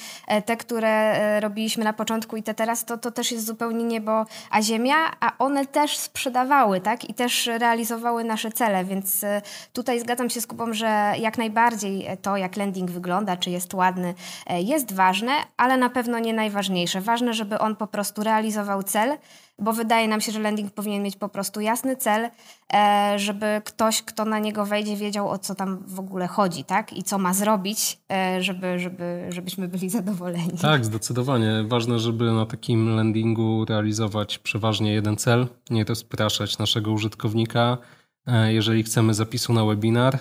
te, 0.47 0.57
które 0.57 1.41
robiliśmy 1.41 1.85
na 1.85 1.93
początku 1.93 2.37
i 2.37 2.43
te 2.43 2.55
teraz, 2.55 2.85
to, 2.85 2.99
to 2.99 3.11
też 3.11 3.33
jest 3.33 3.47
zupełnie 3.47 3.85
niebo 3.85 4.27
a 4.51 4.63
ziemia, 4.63 4.97
a 5.21 5.33
one 5.39 5.67
też 5.67 5.99
sprzedawały, 5.99 6.81
tak? 6.81 7.11
I 7.11 7.15
też 7.15 7.47
realizowały 7.47 8.25
nasze 8.25 8.51
cele, 8.51 8.85
więc 8.85 9.25
tutaj 9.73 10.01
zgadzam 10.01 10.31
się 10.31 10.41
z 10.41 10.47
Kubą, 10.47 10.73
że 10.73 11.13
jak 11.19 11.39
najbardziej 11.39 12.07
to, 12.23 12.37
jak 12.37 12.57
landing 12.57 12.91
wygląda, 12.91 13.37
czy 13.37 13.51
jest 13.51 13.75
ładny, 13.75 14.15
jest 14.51 14.93
ważne, 14.93 15.33
ale 15.57 15.77
na 15.77 15.91
pewno 15.91 16.19
nie 16.19 16.33
najważniejsze. 16.33 17.01
Ważne, 17.01 17.35
żeby 17.35 17.59
on 17.59 17.77
po 17.77 17.87
prostu 17.87 18.23
realizował 18.23 18.83
cel, 18.83 19.19
bo 19.59 19.73
wydaje 19.73 20.09
nam 20.09 20.21
się, 20.21 20.33
że 20.33 20.41
landing 20.41 20.75
powinien 20.75 21.03
mieć 21.03 21.17
po 21.17 21.29
prostu 21.29 21.61
jasny 21.61 21.97
cel, 21.97 22.31
e, 22.75 23.15
żeby 23.19 23.63
ktoś, 23.65 24.03
kto 24.03 24.25
na 24.25 24.39
niego 24.39 24.67
wejdzie, 24.67 24.97
wiedział 24.97 25.29
o 25.29 25.39
co 25.39 25.55
tam 25.55 25.85
w 25.87 26.01
ogóle 26.01 26.27
chodzi, 26.27 26.65
tak? 26.65 26.93
I 26.93 27.03
co 27.03 27.19
ma 27.19 27.35
zrobić, 27.35 27.99
e, 28.13 28.43
żeby, 28.43 28.79
żeby, 28.79 29.27
żebyśmy 29.29 29.69
byli 29.69 29.91
zadowoleni. 29.91 30.59
Tak, 30.61 30.85
zdecydowanie. 30.85 31.65
Ważne, 31.69 31.99
żeby 31.99 32.33
na 32.33 32.47
takim 32.47 32.97
landingu 32.97 33.65
realizować 33.65 34.39
przeważnie 34.39 34.93
jeden 34.93 35.17
cel, 35.17 35.47
nie 35.71 35.85
rozpraszać 35.85 36.59
naszego 36.59 36.93
użytkownika. 36.93 37.79
E, 38.27 38.53
jeżeli 38.53 38.83
chcemy 38.83 39.15
zapisu 39.15 39.53
na 39.53 39.65
webinar, 39.65 40.19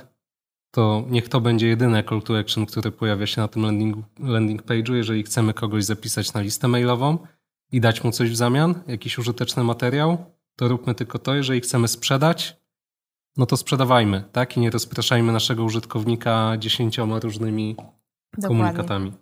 to 0.71 1.03
niech 1.09 1.29
to 1.29 1.41
będzie 1.41 1.67
jedyne 1.67 2.03
call 2.03 2.21
to 2.21 2.39
action, 2.39 2.65
które 2.65 2.91
pojawia 2.91 3.27
się 3.27 3.41
na 3.41 3.47
tym 3.47 3.61
landing, 3.61 3.97
landing 4.19 4.63
page'u. 4.63 4.93
Jeżeli 4.93 5.23
chcemy 5.23 5.53
kogoś 5.53 5.85
zapisać 5.85 6.33
na 6.33 6.41
listę 6.41 6.67
mailową, 6.67 7.17
i 7.71 7.81
dać 7.81 8.03
mu 8.03 8.11
coś 8.11 8.29
w 8.29 8.35
zamian, 8.35 8.83
jakiś 8.87 9.17
użyteczny 9.17 9.63
materiał, 9.63 10.25
to 10.55 10.67
róbmy 10.67 10.95
tylko 10.95 11.19
to. 11.19 11.35
Jeżeli 11.35 11.61
chcemy 11.61 11.87
sprzedać, 11.87 12.57
no 13.37 13.45
to 13.45 13.57
sprzedawajmy, 13.57 14.23
tak? 14.31 14.57
I 14.57 14.59
nie 14.59 14.69
rozpraszajmy 14.69 15.33
naszego 15.33 15.63
użytkownika 15.63 16.53
dziesięcioma 16.59 17.19
różnymi 17.19 17.75
Dokładnie. 17.75 18.47
komunikatami. 18.47 19.13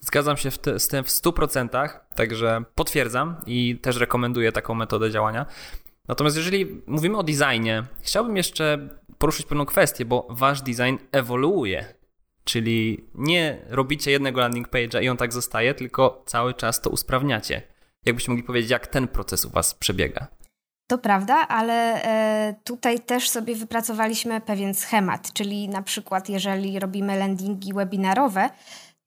Zgadzam 0.00 0.36
się 0.36 0.50
w 0.50 0.58
te, 0.58 0.80
z 0.80 0.88
tym 0.88 1.04
w 1.04 1.08
100%, 1.08 1.88
także 2.14 2.64
potwierdzam 2.74 3.36
i 3.46 3.78
też 3.82 3.96
rekomenduję 3.96 4.52
taką 4.52 4.74
metodę 4.74 5.10
działania. 5.10 5.46
Natomiast 6.08 6.36
jeżeli 6.36 6.82
mówimy 6.86 7.18
o 7.18 7.22
designie, 7.22 7.84
chciałbym 8.00 8.36
jeszcze 8.36 8.88
poruszyć 9.18 9.46
pewną 9.46 9.66
kwestię, 9.66 10.04
bo 10.04 10.26
wasz 10.30 10.62
design 10.62 10.96
ewoluuje. 11.12 11.94
Czyli 12.48 13.04
nie 13.14 13.58
robicie 13.68 14.10
jednego 14.10 14.40
landing 14.40 14.68
page'a 14.68 15.02
i 15.02 15.08
on 15.08 15.16
tak 15.16 15.32
zostaje, 15.32 15.74
tylko 15.74 16.22
cały 16.26 16.54
czas 16.54 16.80
to 16.80 16.90
usprawniacie. 16.90 17.62
Jakbyście 18.06 18.30
mogli 18.30 18.44
powiedzieć, 18.44 18.70
jak 18.70 18.86
ten 18.86 19.08
proces 19.08 19.44
u 19.44 19.50
was 19.50 19.74
przebiega? 19.74 20.26
To 20.86 20.98
prawda, 20.98 21.48
ale 21.48 22.02
e, 22.02 22.54
tutaj 22.64 23.00
też 23.00 23.28
sobie 23.30 23.54
wypracowaliśmy 23.54 24.40
pewien 24.40 24.74
schemat, 24.74 25.32
czyli 25.32 25.68
na 25.68 25.82
przykład 25.82 26.28
jeżeli 26.28 26.78
robimy 26.78 27.18
landingi 27.18 27.74
webinarowe, 27.74 28.50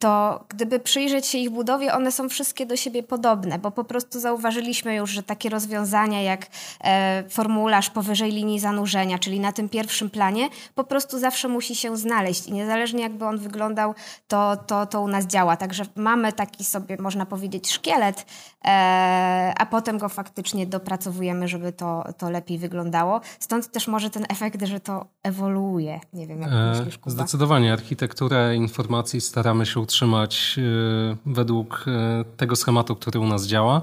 to 0.02 0.44
gdyby 0.50 0.80
przyjrzeć 0.80 1.26
się 1.26 1.38
ich 1.38 1.50
budowie, 1.50 1.94
one 1.94 2.12
są 2.12 2.30
wszystkie 2.30 2.66
do 2.66 2.76
siebie 2.76 3.04
podobne, 3.04 3.60
bo 3.60 3.72
po 3.72 3.84
prostu 3.84 4.20
zauważyliśmy 4.20 4.96
już, 4.96 5.10
że 5.10 5.24
takie 5.24 5.50
rozwiązania 5.50 6.22
jak 6.22 6.48
e, 6.84 7.24
formularz 7.30 7.90
powyżej 7.90 8.32
linii 8.32 8.60
zanurzenia, 8.60 9.20
czyli 9.20 9.40
na 9.40 9.52
tym 9.52 9.70
pierwszym 9.70 10.10
planie, 10.10 10.50
po 10.76 10.84
prostu 10.84 11.20
zawsze 11.20 11.48
musi 11.48 11.76
się 11.76 11.98
znaleźć 11.98 12.48
i 12.48 12.54
niezależnie 12.54 13.02
jakby 13.02 13.26
on 13.26 13.38
wyglądał, 13.38 13.94
to, 14.28 14.58
to, 14.68 14.86
to 14.86 15.02
u 15.02 15.08
nas 15.08 15.26
działa. 15.26 15.58
Także 15.58 15.84
mamy 15.96 16.34
taki 16.34 16.64
sobie, 16.64 16.98
można 17.00 17.26
powiedzieć, 17.26 17.72
szkielet, 17.72 18.26
e, 18.66 19.54
a 19.58 19.66
potem 19.66 19.98
go 19.98 20.10
faktycznie 20.10 20.68
dopracowujemy, 20.68 21.48
żeby 21.48 21.74
to, 21.74 22.04
to 22.18 22.30
lepiej 22.30 22.58
wyglądało. 22.58 23.22
Stąd 23.40 23.72
też 23.72 23.88
może 23.88 24.10
ten 24.10 24.26
efekt, 24.30 24.66
że 24.66 24.80
to 24.80 25.06
ewoluuje. 25.24 26.00
Nie 26.14 26.28
wiem, 26.28 26.42
jak 26.42 26.52
e, 26.52 26.74
myślisz, 26.76 26.98
Kuba? 26.98 27.12
Zdecydowanie. 27.12 27.74
Architekturę 27.74 28.56
informacji 28.56 29.22
staramy 29.22 29.66
się 29.66 29.80
utrzymać 29.92 30.56
e, 30.58 31.16
według 31.26 31.86
e, 31.88 32.24
tego 32.38 32.56
schematu, 32.56 32.96
który 32.96 33.20
u 33.20 33.28
nas 33.28 33.48
działa. 33.48 33.82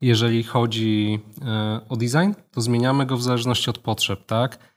Jeżeli 0.00 0.42
chodzi 0.42 1.20
e, 1.42 1.80
o 1.88 1.96
design, 1.96 2.32
to 2.50 2.60
zmieniamy 2.60 3.06
go 3.06 3.16
w 3.16 3.22
zależności 3.22 3.70
od 3.70 3.78
potrzeb, 3.78 4.26
tak? 4.26 4.74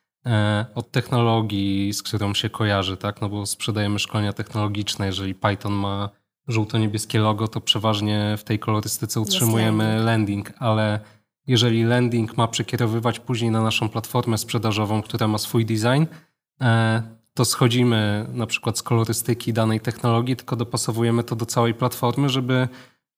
Od 0.76 0.92
technologii, 0.92 1.94
z 1.94 2.04
którą 2.04 2.34
się 2.34 2.50
kojarzy, 2.50 2.98
tak? 2.98 3.22
No 3.22 3.30
bo 3.30 3.46
sprzedajemy 3.46 4.00
szkolenia 4.00 4.34
technologiczne. 4.34 5.06
Jeżeli 5.06 5.36
Python 5.36 5.74
ma 5.74 6.10
żółto-niebieskie 6.48 7.20
logo, 7.20 7.48
to 7.48 7.62
przeważnie 7.62 8.36
w 8.38 8.44
tej 8.44 8.60
kolorystyce 8.60 9.22
utrzymujemy 9.22 9.84
landing. 9.84 10.06
landing, 10.06 10.52
ale 10.60 11.00
jeżeli 11.48 11.84
landing 11.84 12.38
ma 12.38 12.48
przekierowywać 12.48 13.20
później 13.20 13.52
na 13.52 13.62
naszą 13.62 13.90
platformę 13.90 14.38
sprzedażową, 14.38 15.02
która 15.02 15.28
ma 15.28 15.38
swój 15.38 15.66
design, 15.66 16.06
to 17.38 17.46
schodzimy 17.46 18.26
na 18.34 18.46
przykład 18.48 18.78
z 18.78 18.84
kolorystyki 18.84 19.54
danej 19.54 19.80
technologii, 19.80 20.36
tylko 20.36 20.56
dopasowujemy 20.56 21.24
to 21.24 21.36
do 21.36 21.46
całej 21.46 21.74
platformy, 21.74 22.30
żeby 22.30 22.68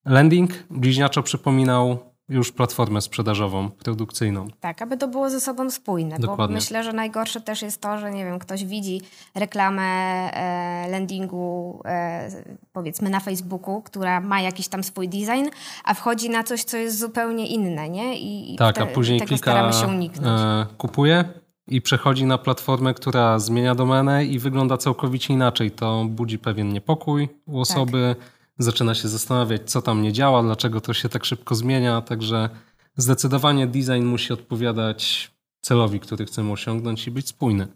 landing 0.05 0.51
bliźniaczo 0.69 1.23
przypominał 1.23 1.97
już 2.29 2.51
platformę 2.51 3.01
sprzedażową, 3.01 3.69
produkcyjną. 3.69 4.47
Tak, 4.59 4.81
aby 4.81 4.97
to 4.97 5.07
było 5.07 5.29
ze 5.29 5.41
sobą 5.41 5.69
spójne, 5.71 6.19
Dokładnie. 6.19 6.47
bo 6.47 6.53
myślę, 6.53 6.83
że 6.83 6.93
najgorsze 6.93 7.41
też 7.41 7.61
jest 7.61 7.81
to, 7.81 7.97
że 7.97 8.11
nie 8.11 8.25
wiem, 8.25 8.39
ktoś 8.39 8.65
widzi 8.65 9.01
reklamę 9.35 9.83
e, 9.83 10.87
landingu 10.91 11.81
e, 11.85 12.29
powiedzmy 12.71 13.09
na 13.09 13.19
Facebooku, 13.19 13.81
która 13.81 14.21
ma 14.21 14.41
jakiś 14.41 14.67
tam 14.67 14.83
swój 14.83 15.09
design, 15.09 15.47
a 15.83 15.93
wchodzi 15.93 16.29
na 16.29 16.43
coś, 16.43 16.63
co 16.63 16.77
jest 16.77 16.99
zupełnie 16.99 17.47
inne, 17.47 17.89
nie? 17.89 18.19
I, 18.19 18.55
tak, 18.55 18.75
te, 18.75 18.83
a 18.83 18.85
później 18.85 19.21
klika, 19.21 19.71
się 19.71 19.87
uniknąć. 19.87 20.41
E, 20.41 20.75
kupuje, 20.77 21.25
i 21.69 21.81
przechodzi 21.81 22.25
na 22.25 22.37
platformę, 22.37 22.93
która 22.93 23.39
zmienia 23.39 23.75
domenę 23.75 24.25
i 24.25 24.39
wygląda 24.39 24.77
całkowicie 24.77 25.33
inaczej. 25.33 25.71
To 25.71 26.05
budzi 26.09 26.39
pewien 26.39 26.69
niepokój 26.69 27.29
u 27.45 27.59
osoby, 27.59 28.15
tak. 28.19 28.27
zaczyna 28.57 28.95
się 28.95 29.07
zastanawiać, 29.07 29.71
co 29.71 29.81
tam 29.81 30.01
nie 30.01 30.13
działa, 30.13 30.43
dlaczego 30.43 30.81
to 30.81 30.93
się 30.93 31.09
tak 31.09 31.25
szybko 31.25 31.55
zmienia. 31.55 32.01
Także 32.01 32.49
zdecydowanie 32.97 33.67
design 33.67 34.03
musi 34.03 34.33
odpowiadać 34.33 35.31
celowi, 35.61 35.99
który 35.99 36.25
chcemy 36.25 36.51
osiągnąć 36.51 37.07
i 37.07 37.11
być 37.11 37.27
spójny. 37.27 37.67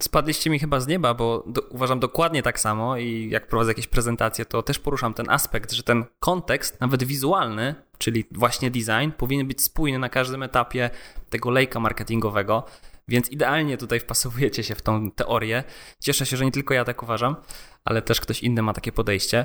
Spadliście 0.00 0.50
mi 0.50 0.58
chyba 0.58 0.80
z 0.80 0.86
nieba, 0.86 1.14
bo 1.14 1.44
do, 1.46 1.60
uważam 1.60 2.00
dokładnie 2.00 2.42
tak 2.42 2.60
samo 2.60 2.96
i 2.96 3.28
jak 3.30 3.48
prowadzę 3.48 3.70
jakieś 3.70 3.86
prezentacje, 3.86 4.44
to 4.44 4.62
też 4.62 4.78
poruszam 4.78 5.14
ten 5.14 5.30
aspekt, 5.30 5.72
że 5.72 5.82
ten 5.82 6.04
kontekst, 6.18 6.80
nawet 6.80 7.04
wizualny, 7.04 7.74
czyli 7.98 8.24
właśnie 8.30 8.70
design, 8.70 9.10
powinien 9.16 9.46
być 9.46 9.62
spójny 9.62 9.98
na 9.98 10.08
każdym 10.08 10.42
etapie 10.42 10.90
tego 11.30 11.50
lejka 11.50 11.80
marketingowego. 11.80 12.64
Więc 13.08 13.30
idealnie 13.30 13.76
tutaj 13.76 14.00
wpasowujecie 14.00 14.64
się 14.64 14.74
w 14.74 14.82
tą 14.82 15.10
teorię. 15.10 15.64
Cieszę 16.00 16.26
się, 16.26 16.36
że 16.36 16.44
nie 16.44 16.52
tylko 16.52 16.74
ja 16.74 16.84
tak 16.84 17.02
uważam, 17.02 17.36
ale 17.84 18.02
też 18.02 18.20
ktoś 18.20 18.42
inny 18.42 18.62
ma 18.62 18.72
takie 18.72 18.92
podejście. 18.92 19.44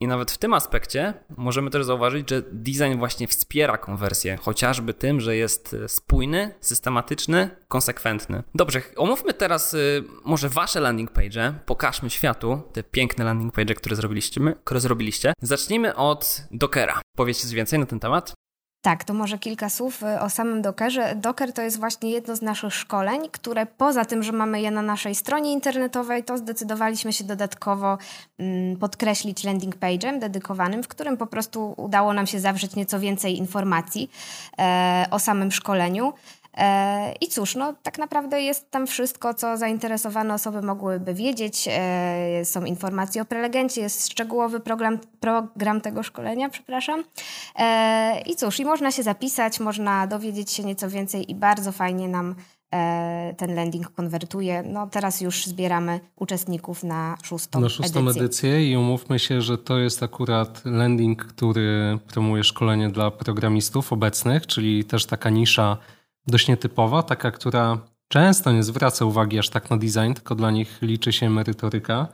I 0.00 0.06
nawet 0.06 0.30
w 0.30 0.38
tym 0.38 0.54
aspekcie 0.54 1.14
możemy 1.36 1.70
też 1.70 1.84
zauważyć, 1.84 2.30
że 2.30 2.42
design 2.52 2.98
właśnie 2.98 3.26
wspiera 3.26 3.78
konwersję, 3.78 4.36
chociażby 4.36 4.94
tym, 4.94 5.20
że 5.20 5.36
jest 5.36 5.76
spójny, 5.86 6.54
systematyczny, 6.60 7.50
konsekwentny. 7.68 8.42
Dobrze, 8.54 8.82
omówmy 8.96 9.34
teraz 9.34 9.74
y, 9.74 10.04
może 10.24 10.48
wasze 10.48 10.80
landing 10.80 11.10
page, 11.10 11.54
pokażmy 11.66 12.10
światu 12.10 12.62
te 12.72 12.82
piękne 12.82 13.24
landing 13.24 13.54
page, 13.54 13.74
które 13.74 13.96
zrobiliście, 13.96 14.40
które 14.64 14.80
zrobiliście. 14.80 15.32
Zacznijmy 15.42 15.96
od 15.96 16.42
Dockera. 16.50 17.00
Powiedzcie 17.16 17.44
coś 17.44 17.54
więcej 17.54 17.78
na 17.78 17.86
ten 17.86 18.00
temat? 18.00 18.34
Tak, 18.82 19.04
to 19.04 19.14
może 19.14 19.38
kilka 19.38 19.68
słów 19.68 20.02
y, 20.02 20.20
o 20.20 20.30
samym 20.30 20.62
Dockerze. 20.62 21.14
Docker 21.14 21.52
to 21.52 21.62
jest 21.62 21.78
właśnie 21.78 22.10
jedno 22.10 22.36
z 22.36 22.42
naszych 22.42 22.74
szkoleń, 22.74 23.28
które 23.32 23.66
poza 23.66 24.04
tym, 24.04 24.22
że 24.22 24.32
mamy 24.32 24.60
je 24.60 24.70
na 24.70 24.82
naszej 24.82 25.14
stronie 25.14 25.52
internetowej, 25.52 26.24
to 26.24 26.38
zdecydowaliśmy 26.38 27.12
się 27.12 27.24
dodatkowo 27.24 27.98
mm, 28.38 28.76
podkreślić 28.76 29.44
landing 29.44 29.76
page'em 29.76 30.18
dedykowanym, 30.18 30.82
w 30.82 30.88
którym 30.88 31.16
po 31.16 31.26
prostu 31.26 31.74
udało 31.76 32.12
nam 32.12 32.26
się 32.26 32.40
zawrzeć 32.40 32.76
nieco 32.76 33.00
więcej 33.00 33.38
informacji 33.38 34.10
e, 34.58 35.06
o 35.10 35.18
samym 35.18 35.52
szkoleniu. 35.52 36.12
E, 36.56 37.12
I 37.20 37.28
cóż, 37.28 37.54
no 37.54 37.74
tak 37.82 37.98
naprawdę 37.98 38.42
jest 38.42 38.70
tam 38.70 38.86
wszystko, 38.86 39.34
co 39.34 39.56
zainteresowane 39.56 40.34
osoby 40.34 40.62
mogłyby 40.62 41.14
wiedzieć. 41.14 41.68
E, 41.70 42.44
są 42.44 42.64
informacje 42.64 43.22
o 43.22 43.24
prelegencie, 43.24 43.80
jest 43.80 44.08
szczegółowy 44.08 44.60
program, 44.60 44.98
program 45.20 45.80
tego 45.80 46.02
szkolenia, 46.02 46.48
przepraszam. 46.48 47.04
E, 47.56 48.20
I 48.26 48.36
cóż, 48.36 48.60
i 48.60 48.64
można 48.64 48.92
się 48.92 49.02
zapisać, 49.02 49.60
można 49.60 50.06
dowiedzieć 50.06 50.50
się 50.50 50.64
nieco 50.64 50.90
więcej 50.90 51.30
i 51.30 51.34
bardzo 51.34 51.72
fajnie 51.72 52.08
nam 52.08 52.34
ten 53.36 53.54
landing 53.54 53.90
konwertuje. 53.90 54.62
No 54.62 54.86
teraz 54.86 55.20
już 55.20 55.46
zbieramy 55.46 56.00
uczestników 56.16 56.84
na 56.84 57.16
szóstą, 57.22 57.60
na 57.60 57.68
szóstą 57.68 58.00
edycję. 58.00 58.22
edycję 58.22 58.70
i 58.70 58.76
umówmy 58.76 59.18
się, 59.18 59.42
że 59.42 59.58
to 59.58 59.78
jest 59.78 60.02
akurat 60.02 60.62
landing, 60.64 61.24
który 61.24 61.98
promuje 62.12 62.44
szkolenie 62.44 62.88
dla 62.88 63.10
programistów 63.10 63.92
obecnych, 63.92 64.46
czyli 64.46 64.84
też 64.84 65.06
taka 65.06 65.30
nisza 65.30 65.76
dość 66.26 66.48
nietypowa, 66.48 67.02
taka, 67.02 67.30
która 67.30 67.78
często 68.08 68.52
nie 68.52 68.62
zwraca 68.62 69.04
uwagi 69.04 69.38
aż 69.38 69.48
tak 69.48 69.70
na 69.70 69.76
design, 69.76 70.12
tylko 70.14 70.34
dla 70.34 70.50
nich 70.50 70.78
liczy 70.82 71.12
się 71.12 71.30
merytoryka. 71.30 72.08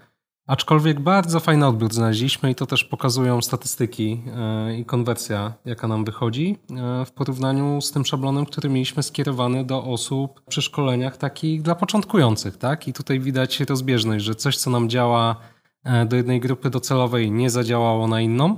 Aczkolwiek 0.46 1.00
bardzo 1.00 1.40
fajny 1.40 1.66
odbiór 1.66 1.94
znaleźliśmy 1.94 2.50
i 2.50 2.54
to 2.54 2.66
też 2.66 2.84
pokazują 2.84 3.42
statystyki 3.42 4.22
e, 4.36 4.78
i 4.78 4.84
konwersja, 4.84 5.54
jaka 5.64 5.88
nam 5.88 6.04
wychodzi 6.04 6.58
e, 6.70 7.04
w 7.04 7.12
porównaniu 7.12 7.80
z 7.80 7.92
tym 7.92 8.04
szablonem, 8.04 8.46
który 8.46 8.68
mieliśmy 8.68 9.02
skierowany 9.02 9.64
do 9.64 9.84
osób 9.84 10.42
przy 10.48 10.62
szkoleniach 10.62 11.16
takich 11.16 11.62
dla 11.62 11.74
początkujących. 11.74 12.56
Tak? 12.56 12.88
I 12.88 12.92
tutaj 12.92 13.20
widać 13.20 13.60
rozbieżność, 13.60 14.24
że 14.24 14.34
coś, 14.34 14.56
co 14.56 14.70
nam 14.70 14.88
działa 14.88 15.36
e, 15.84 16.06
do 16.06 16.16
jednej 16.16 16.40
grupy 16.40 16.70
docelowej, 16.70 17.30
nie 17.30 17.50
zadziałało 17.50 18.08
na 18.08 18.20
inną. 18.20 18.56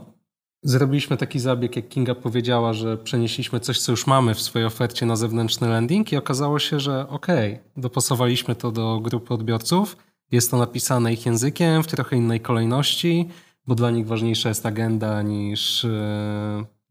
Zrobiliśmy 0.63 1.17
taki 1.17 1.41
zabieg, 1.41 1.77
jak 1.77 1.89
Kinga 1.89 2.15
powiedziała, 2.15 2.73
że 2.73 2.97
przenieśliśmy 2.97 3.61
coś, 3.61 3.81
co 3.81 3.93
już 3.93 4.07
mamy 4.07 4.35
w 4.35 4.41
swojej 4.41 4.67
ofercie 4.67 5.07
na 5.07 5.17
zewnętrzny 5.17 5.69
landing 5.69 6.13
i 6.13 6.17
okazało 6.17 6.59
się, 6.59 6.81
że 6.81 7.09
okej, 7.09 7.53
okay, 7.53 7.65
dopasowaliśmy 7.77 8.55
to 8.55 8.73
do 8.73 9.01
grupy 9.01 9.35
odbiorców, 9.35 9.97
jest 10.33 10.51
to 10.51 10.59
napisane 10.59 11.13
ich 11.13 11.27
językiem 11.27 11.83
w 11.83 11.87
trochę 11.87 12.17
innej 12.17 12.41
kolejności, 12.41 13.29
bo 13.67 13.75
dla 13.75 13.91
nich 13.91 14.07
ważniejsza 14.07 14.49
jest 14.49 14.67
agenda 14.67 15.23
niż 15.23 15.85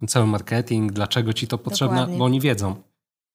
yy, 0.02 0.08
cały 0.08 0.28
marketing, 0.28 0.92
dlaczego 0.92 1.34
ci 1.34 1.48
to 1.48 1.58
potrzebne, 1.58 1.96
Dokładnie. 1.96 2.18
bo 2.18 2.26
oni 2.26 2.42
wiedzą. 2.42 2.76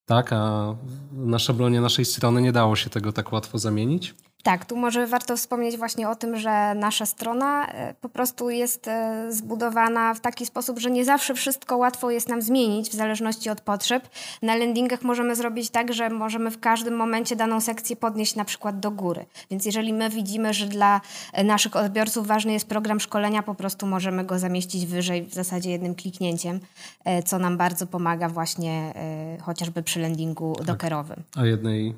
Tak, 0.07 0.33
a 0.33 0.75
na 1.13 1.39
szablonie 1.39 1.81
naszej 1.81 2.05
strony 2.05 2.43
nie 2.43 2.53
dało 2.53 2.77
się 2.77 2.91
tego 2.91 3.13
tak 3.13 3.33
łatwo 3.33 3.59
zamienić. 3.59 4.15
Tak, 4.43 4.65
tu 4.65 4.77
może 4.77 5.07
warto 5.07 5.37
wspomnieć 5.37 5.77
właśnie 5.77 6.09
o 6.09 6.17
tym, 6.17 6.37
że 6.37 6.75
nasza 6.75 7.07
strona 7.07 7.67
e, 7.67 7.95
po 8.01 8.09
prostu 8.09 8.51
jest 8.51 8.89
e, 8.89 9.27
zbudowana 9.33 10.15
w 10.15 10.21
taki 10.21 10.47
sposób, 10.47 10.79
że 10.79 10.91
nie 10.91 11.05
zawsze 11.05 11.35
wszystko 11.35 11.77
łatwo 11.77 12.11
jest 12.11 12.29
nam 12.29 12.43
zmienić 12.43 12.91
w 12.91 12.95
zależności 12.95 13.51
od 13.51 13.61
potrzeb. 13.61 14.09
Na 14.43 14.57
landingach 14.57 15.03
możemy 15.03 15.37
zrobić 15.37 15.71
tak, 15.71 15.93
że 15.93 16.11
możemy 16.11 16.51
w 16.51 16.61
każdym 16.61 16.97
momencie 16.97 17.37
daną 17.37 17.61
sekcję 17.61 17.97
podnieść 17.97 18.37
na 18.37 18.45
przykład 18.45 18.81
do 18.81 18.91
góry. 18.91 19.27
Więc 19.51 19.65
jeżeli 19.67 19.93
my 19.93 20.11
widzimy, 20.11 20.55
że 20.55 20.67
dla 20.67 21.01
e, 21.33 21.45
naszych 21.45 21.77
odbiorców 21.77 22.27
ważny 22.27 22.53
jest 22.53 22.69
program 22.69 23.01
szkolenia, 23.01 23.43
po 23.43 23.55
prostu 23.55 23.87
możemy 23.87 24.25
go 24.25 24.39
zamieścić 24.39 24.87
wyżej 24.87 25.23
w 25.23 25.35
zasadzie 25.35 25.71
jednym 25.71 25.95
kliknięciem, 25.95 26.61
co 27.25 27.39
nam 27.39 27.57
bardzo 27.57 27.87
pomaga 27.87 28.29
właśnie 28.29 28.95
chociażby 29.43 29.83
przy 29.83 30.01
landingu 30.01 30.55
tak. 30.57 30.67
dockerowym. 30.67 31.23
A 31.37 31.47
jednej 31.47 31.95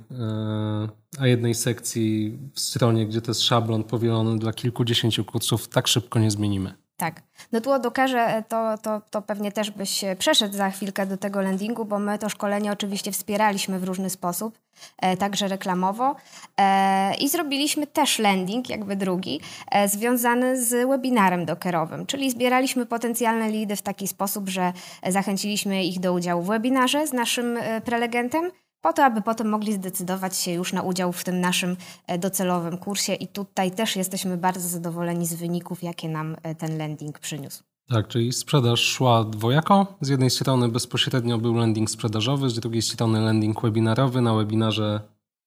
a 1.18 1.26
jednej 1.26 1.54
sekcji 1.54 2.38
w 2.54 2.60
stronie, 2.60 3.06
gdzie 3.06 3.20
to 3.20 3.30
jest 3.30 3.42
szablon 3.42 3.84
powielony 3.84 4.38
dla 4.38 4.52
kilkudziesięciu 4.52 5.24
kursów, 5.24 5.68
tak 5.68 5.88
szybko 5.88 6.18
nie 6.18 6.30
zmienimy. 6.30 6.74
Tak. 6.96 7.22
No 7.52 7.60
tu 7.60 7.78
dokażę, 7.78 8.42
to, 8.48 8.78
to, 8.78 9.02
to 9.10 9.22
pewnie 9.22 9.52
też 9.52 9.70
byś 9.70 10.04
przeszedł 10.18 10.56
za 10.56 10.70
chwilkę 10.70 11.06
do 11.06 11.16
tego 11.16 11.40
landingu, 11.40 11.84
bo 11.84 11.98
my 11.98 12.18
to 12.18 12.28
szkolenie 12.28 12.72
oczywiście 12.72 13.12
wspieraliśmy 13.12 13.78
w 13.78 13.84
różny 13.84 14.10
sposób, 14.10 14.58
e, 14.98 15.16
także 15.16 15.48
reklamowo 15.48 16.16
e, 16.60 17.14
i 17.14 17.28
zrobiliśmy 17.28 17.86
też 17.86 18.18
landing, 18.18 18.68
jakby 18.68 18.96
drugi, 18.96 19.40
e, 19.70 19.88
związany 19.88 20.62
z 20.62 20.88
webinarem 20.88 21.44
dokerowym, 21.44 22.06
czyli 22.06 22.30
zbieraliśmy 22.30 22.86
potencjalne 22.86 23.50
lidy 23.50 23.76
w 23.76 23.82
taki 23.82 24.08
sposób, 24.08 24.48
że 24.48 24.72
zachęciliśmy 25.08 25.84
ich 25.84 26.00
do 26.00 26.12
udziału 26.12 26.42
w 26.42 26.46
webinarze 26.46 27.06
z 27.06 27.12
naszym 27.12 27.56
e, 27.56 27.80
prelegentem, 27.80 28.50
po 28.84 28.92
to, 28.92 29.04
aby 29.04 29.22
potem 29.22 29.48
mogli 29.48 29.72
zdecydować 29.72 30.36
się 30.36 30.50
już 30.50 30.72
na 30.72 30.82
udział 30.82 31.12
w 31.12 31.24
tym 31.24 31.40
naszym 31.40 31.76
e, 32.06 32.18
docelowym 32.18 32.78
kursie 32.78 33.14
i 33.14 33.28
tutaj 33.28 33.70
też 33.70 33.96
jesteśmy 33.96 34.36
bardzo 34.36 34.68
zadowoleni 34.68 35.26
z 35.26 35.34
wyników, 35.34 35.82
jakie 35.82 36.08
nam 36.08 36.36
e, 36.42 36.54
ten 36.54 36.78
landing 36.78 37.18
przyniósł. 37.18 37.62
Tak, 37.88 38.08
czyli 38.08 38.32
sprzedaż 38.32 38.80
szła 38.80 39.24
dwojako. 39.24 39.96
Z 40.00 40.08
jednej 40.08 40.30
strony 40.30 40.68
bezpośrednio 40.68 41.38
był 41.38 41.54
landing 41.54 41.90
sprzedażowy, 41.90 42.50
z 42.50 42.54
drugiej 42.54 42.82
strony 42.82 43.20
landing 43.20 43.62
webinarowy. 43.62 44.20
Na 44.20 44.34
webinarze 44.34 45.00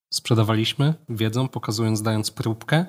sprzedawaliśmy 0.09 0.93
wiedzą, 1.09 1.47
pokazując, 1.47 2.01
dając 2.01 2.31
próbkę 2.31 2.85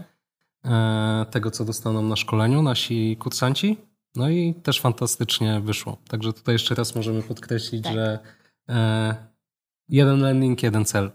e, 0.64 1.26
tego, 1.30 1.50
co 1.50 1.64
dostaną 1.64 2.02
na 2.02 2.16
szkoleniu 2.16 2.62
nasi 2.62 3.16
kursanci. 3.16 3.78
No 4.14 4.28
i 4.28 4.54
też 4.54 4.80
fantastycznie 4.80 5.60
wyszło. 5.60 5.96
Także 6.08 6.32
tutaj 6.32 6.54
jeszcze 6.54 6.74
raz 6.74 6.94
możemy 6.94 7.22
podkreślić, 7.22 7.84
tak. 7.84 7.94
że 7.94 8.18
jeden 9.88 10.20
landing, 10.20 10.62
jeden 10.62 10.84
cel. 10.84 11.10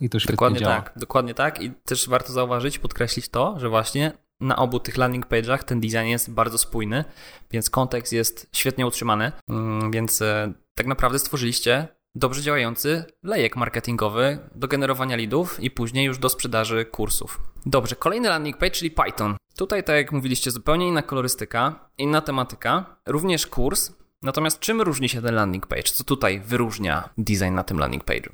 I 0.00 0.08
to 0.08 0.18
świetnie 0.18 0.32
dokładnie 0.32 0.60
działa. 0.60 0.74
tak, 0.74 0.92
dokładnie 0.96 1.34
tak. 1.34 1.62
I 1.62 1.70
też 1.70 2.08
warto 2.08 2.32
zauważyć, 2.32 2.78
podkreślić 2.78 3.28
to, 3.28 3.58
że 3.58 3.68
właśnie 3.68 4.12
na 4.40 4.56
obu 4.56 4.80
tych 4.80 4.96
landing 4.96 5.26
page'ach 5.26 5.64
ten 5.64 5.80
design 5.80 6.06
jest 6.06 6.30
bardzo 6.30 6.58
spójny, 6.58 7.04
więc 7.50 7.70
kontekst 7.70 8.12
jest 8.12 8.48
świetnie 8.52 8.86
utrzymany, 8.86 9.32
mm, 9.48 9.90
więc 9.90 10.22
e, 10.22 10.52
tak 10.74 10.86
naprawdę 10.86 11.18
stworzyliście 11.18 11.88
dobrze 12.14 12.42
działający 12.42 13.04
lejek 13.22 13.56
marketingowy 13.56 14.38
do 14.54 14.68
generowania 14.68 15.16
leadów 15.16 15.60
i 15.60 15.70
później 15.70 16.06
już 16.06 16.18
do 16.18 16.28
sprzedaży 16.28 16.84
kursów. 16.84 17.40
Dobrze, 17.66 17.96
kolejny 17.96 18.28
landing 18.28 18.56
page, 18.56 18.70
czyli 18.70 18.90
Python. 18.90 19.36
Tutaj, 19.56 19.84
tak 19.84 19.96
jak 19.96 20.12
mówiliście, 20.12 20.50
zupełnie 20.50 20.88
inna 20.88 21.02
kolorystyka, 21.02 21.90
inna 21.98 22.20
tematyka, 22.20 23.00
również 23.06 23.46
kurs, 23.46 23.92
Natomiast 24.22 24.60
czym 24.60 24.80
różni 24.80 25.08
się 25.08 25.22
ten 25.22 25.34
landing 25.34 25.66
page? 25.66 25.82
Co 25.82 26.04
tutaj 26.04 26.40
wyróżnia 26.40 27.08
design 27.18 27.54
na 27.54 27.64
tym 27.64 27.78
landing 27.78 28.04
page'u? 28.04 28.30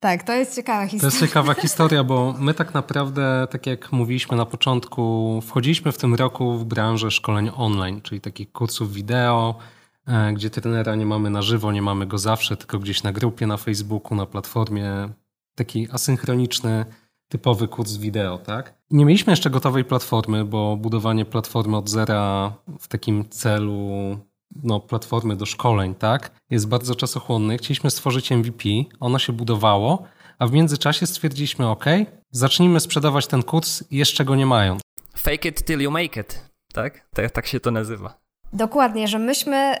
Tak, 0.00 0.22
to 0.22 0.32
jest 0.32 0.56
ciekawa 0.56 0.86
historia. 0.86 1.00
To 1.00 1.06
jest 1.06 1.20
ciekawa 1.20 1.54
historia, 1.54 2.04
bo 2.04 2.34
my 2.38 2.54
tak 2.54 2.74
naprawdę, 2.74 3.46
tak 3.50 3.66
jak 3.66 3.92
mówiliśmy 3.92 4.36
na 4.36 4.46
początku, 4.46 5.40
wchodziliśmy 5.46 5.92
w 5.92 5.98
tym 5.98 6.14
roku 6.14 6.58
w 6.58 6.64
branżę 6.64 7.10
szkoleń 7.10 7.50
online, 7.56 8.00
czyli 8.02 8.20
takich 8.20 8.52
kursów 8.52 8.92
wideo, 8.92 9.58
e, 10.06 10.32
gdzie 10.32 10.50
trenera 10.50 10.94
nie 10.94 11.06
mamy 11.06 11.30
na 11.30 11.42
żywo, 11.42 11.72
nie 11.72 11.82
mamy 11.82 12.06
go 12.06 12.18
zawsze, 12.18 12.56
tylko 12.56 12.78
gdzieś 12.78 13.02
na 13.02 13.12
grupie, 13.12 13.46
na 13.46 13.56
Facebooku, 13.56 14.16
na 14.16 14.26
platformie. 14.26 15.08
Taki 15.54 15.88
asynchroniczny, 15.90 16.84
typowy 17.28 17.68
kurs 17.68 17.96
wideo, 17.96 18.38
tak? 18.38 18.74
Nie 18.90 19.04
mieliśmy 19.04 19.30
jeszcze 19.32 19.50
gotowej 19.50 19.84
platformy, 19.84 20.44
bo 20.44 20.76
budowanie 20.76 21.24
platformy 21.24 21.76
od 21.76 21.90
zera 21.90 22.52
w 22.80 22.88
takim 22.88 23.28
celu 23.28 24.18
no, 24.62 24.80
platformy 24.80 25.36
do 25.36 25.46
szkoleń, 25.46 25.94
tak, 25.94 26.30
jest 26.50 26.68
bardzo 26.68 26.94
czasochłonny. 26.94 27.58
Chcieliśmy 27.58 27.90
stworzyć 27.90 28.30
MVP, 28.30 28.68
ono 29.00 29.18
się 29.18 29.32
budowało, 29.32 30.02
a 30.38 30.46
w 30.46 30.52
międzyczasie 30.52 31.06
stwierdziliśmy, 31.06 31.68
OK, 31.68 31.84
zacznijmy 32.30 32.80
sprzedawać 32.80 33.26
ten 33.26 33.42
kurs 33.42 33.84
jeszcze 33.90 34.24
go 34.24 34.36
nie 34.36 34.46
mając. 34.46 34.80
Fake 35.16 35.48
it 35.48 35.64
till 35.64 35.80
you 35.80 35.90
make 35.90 36.16
it, 36.16 36.50
tak? 36.72 37.08
Tak, 37.14 37.30
tak 37.30 37.46
się 37.46 37.60
to 37.60 37.70
nazywa. 37.70 38.18
Dokładnie, 38.52 39.08
że 39.08 39.18
myśmy 39.18 39.74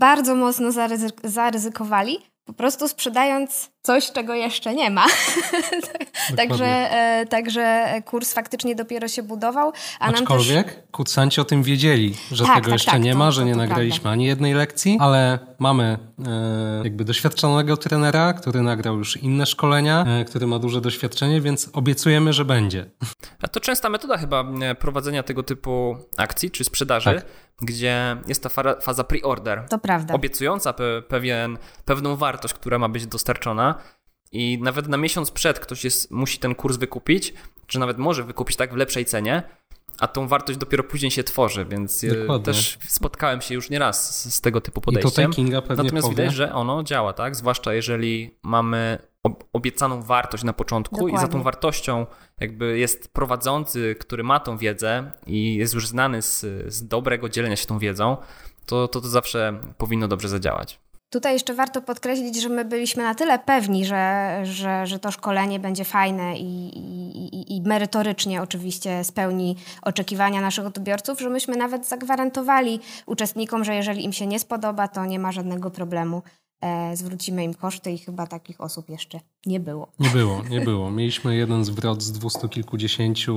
bardzo 0.00 0.34
mocno 0.34 0.68
zaryzykowali, 1.24 2.18
po 2.44 2.52
prostu 2.52 2.88
sprzedając 2.88 3.70
coś, 3.82 4.12
czego 4.12 4.34
jeszcze 4.34 4.74
nie 4.74 4.90
ma. 4.90 5.06
także, 6.36 6.66
e, 6.66 7.26
także 7.26 7.94
kurs 8.04 8.32
faktycznie 8.32 8.74
dopiero 8.74 9.08
się 9.08 9.22
budował. 9.22 9.72
A 10.00 10.06
Aczkolwiek 10.06 10.74
też... 10.74 10.84
kursanci 10.92 11.40
o 11.40 11.44
tym 11.44 11.62
wiedzieli, 11.62 12.14
że 12.32 12.44
tak, 12.44 12.54
tego 12.54 12.64
tak, 12.64 12.72
jeszcze 12.72 12.90
tak, 12.90 13.02
nie 13.02 13.12
to, 13.12 13.18
ma, 13.18 13.30
że 13.30 13.40
to, 13.40 13.46
nie 13.46 13.54
nagraliśmy 13.54 14.00
prawda. 14.00 14.10
ani 14.10 14.26
jednej 14.26 14.54
lekcji, 14.54 14.96
ale 15.00 15.38
mamy 15.58 15.98
e, 16.26 16.80
jakby 16.84 17.04
doświadczonego 17.04 17.76
trenera, 17.76 18.32
który 18.32 18.62
nagrał 18.62 18.98
już 18.98 19.16
inne 19.16 19.46
szkolenia, 19.46 20.04
e, 20.06 20.24
który 20.24 20.46
ma 20.46 20.58
duże 20.58 20.80
doświadczenie, 20.80 21.40
więc 21.40 21.70
obiecujemy, 21.72 22.32
że 22.32 22.44
będzie. 22.44 22.90
A 23.42 23.48
to 23.48 23.60
częsta 23.60 23.88
metoda 23.88 24.18
chyba 24.18 24.44
e, 24.62 24.74
prowadzenia 24.74 25.22
tego 25.22 25.42
typu 25.42 25.96
akcji 26.16 26.50
czy 26.50 26.64
sprzedaży, 26.64 27.14
tak. 27.14 27.24
Gdzie 27.60 28.16
jest 28.28 28.42
ta 28.42 28.48
faza 28.80 29.04
pre-order. 29.04 29.68
To 29.68 29.78
prawda. 29.78 30.14
Obiecująca 30.14 30.72
pe 30.72 31.02
pewien, 31.02 31.58
pewną 31.84 32.16
wartość, 32.16 32.54
która 32.54 32.78
ma 32.78 32.88
być 32.88 33.06
dostarczona 33.06 33.74
i 34.32 34.58
nawet 34.62 34.88
na 34.88 34.96
miesiąc 34.96 35.30
przed 35.30 35.60
ktoś 35.60 35.84
jest, 35.84 36.10
musi 36.10 36.38
ten 36.38 36.54
kurs 36.54 36.76
wykupić, 36.76 37.34
czy 37.66 37.78
nawet 37.78 37.98
może 37.98 38.24
wykupić 38.24 38.56
tak 38.56 38.72
w 38.72 38.76
lepszej 38.76 39.04
cenie, 39.04 39.42
a 39.98 40.08
tą 40.08 40.28
wartość 40.28 40.58
dopiero 40.58 40.84
później 40.84 41.10
się 41.10 41.24
tworzy, 41.24 41.64
więc 41.64 42.04
e, 42.04 42.08
Dokładnie. 42.08 42.44
też 42.44 42.78
spotkałem 42.88 43.40
się 43.40 43.54
już 43.54 43.70
nieraz 43.70 44.24
z, 44.24 44.34
z 44.34 44.40
tego 44.40 44.60
typu 44.60 44.80
podejściem. 44.80 45.30
I 45.30 45.34
Kinga 45.34 45.62
pewnie 45.62 45.84
Natomiast 45.84 46.08
powie. 46.08 46.22
widać, 46.22 46.34
że 46.34 46.54
ono 46.54 46.82
działa, 46.82 47.12
tak? 47.12 47.36
Zwłaszcza 47.36 47.74
jeżeli 47.74 48.38
mamy 48.42 48.98
obiecaną 49.52 50.02
wartość 50.02 50.44
na 50.44 50.52
początku 50.52 50.94
Dokładnie. 50.94 51.18
i 51.18 51.20
za 51.20 51.28
tą 51.28 51.42
wartością 51.42 52.06
jakby 52.40 52.78
jest 52.78 53.12
prowadzący, 53.12 53.96
który 54.00 54.22
ma 54.22 54.40
tą 54.40 54.56
wiedzę 54.56 55.10
i 55.26 55.54
jest 55.54 55.74
już 55.74 55.88
znany 55.88 56.22
z, 56.22 56.40
z 56.74 56.88
dobrego 56.88 57.28
dzielenia 57.28 57.56
się 57.56 57.66
tą 57.66 57.78
wiedzą, 57.78 58.16
to, 58.66 58.88
to 58.88 59.00
to 59.00 59.08
zawsze 59.08 59.60
powinno 59.78 60.08
dobrze 60.08 60.28
zadziałać. 60.28 60.80
Tutaj 61.10 61.32
jeszcze 61.32 61.54
warto 61.54 61.82
podkreślić, 61.82 62.42
że 62.42 62.48
my 62.48 62.64
byliśmy 62.64 63.02
na 63.02 63.14
tyle 63.14 63.38
pewni, 63.38 63.84
że, 63.84 64.40
że, 64.42 64.86
że 64.86 64.98
to 64.98 65.10
szkolenie 65.10 65.60
będzie 65.60 65.84
fajne 65.84 66.38
i, 66.38 66.78
i, 66.78 67.56
i 67.56 67.62
merytorycznie 67.62 68.42
oczywiście 68.42 69.04
spełni 69.04 69.56
oczekiwania 69.82 70.40
naszych 70.40 70.66
odbiorców, 70.66 71.20
że 71.20 71.30
myśmy 71.30 71.56
nawet 71.56 71.86
zagwarantowali 71.88 72.80
uczestnikom, 73.06 73.64
że 73.64 73.74
jeżeli 73.74 74.04
im 74.04 74.12
się 74.12 74.26
nie 74.26 74.38
spodoba, 74.38 74.88
to 74.88 75.04
nie 75.04 75.18
ma 75.18 75.32
żadnego 75.32 75.70
problemu. 75.70 76.22
E, 76.60 76.96
zwrócimy 76.96 77.44
im 77.44 77.54
koszty 77.54 77.90
i 77.90 77.98
chyba 77.98 78.26
takich 78.26 78.60
osób 78.60 78.88
jeszcze 78.88 79.20
nie 79.46 79.60
było. 79.60 79.92
Nie 79.98 80.10
było, 80.10 80.42
nie 80.50 80.60
było. 80.70 80.90
Mieliśmy 80.90 81.36
jeden 81.36 81.64
zwrot 81.64 82.02
z 82.02 82.12
dwustu 82.12 82.48
kilkudziesięciu, 82.48 83.34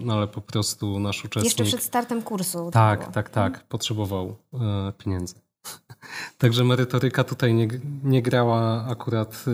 no 0.00 0.14
ale 0.14 0.28
po 0.28 0.40
prostu 0.40 1.00
nasz 1.00 1.24
uczestnik... 1.24 1.44
Jeszcze 1.44 1.64
przed 1.64 1.82
startem 1.82 2.22
kursu. 2.22 2.70
Tak, 2.72 3.12
tak, 3.12 3.30
tak. 3.30 3.64
Potrzebował 3.64 4.36
e, 4.54 4.92
pieniędzy. 4.98 5.34
Także 6.38 6.64
merytoryka 6.64 7.24
tutaj 7.24 7.54
nie, 7.54 7.68
nie 8.04 8.22
grała 8.22 8.86
akurat 8.88 9.44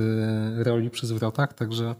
y, 0.61 0.65
roli 0.65 0.91
przy 0.91 1.07
zwrotach, 1.07 1.55
także 1.55 1.95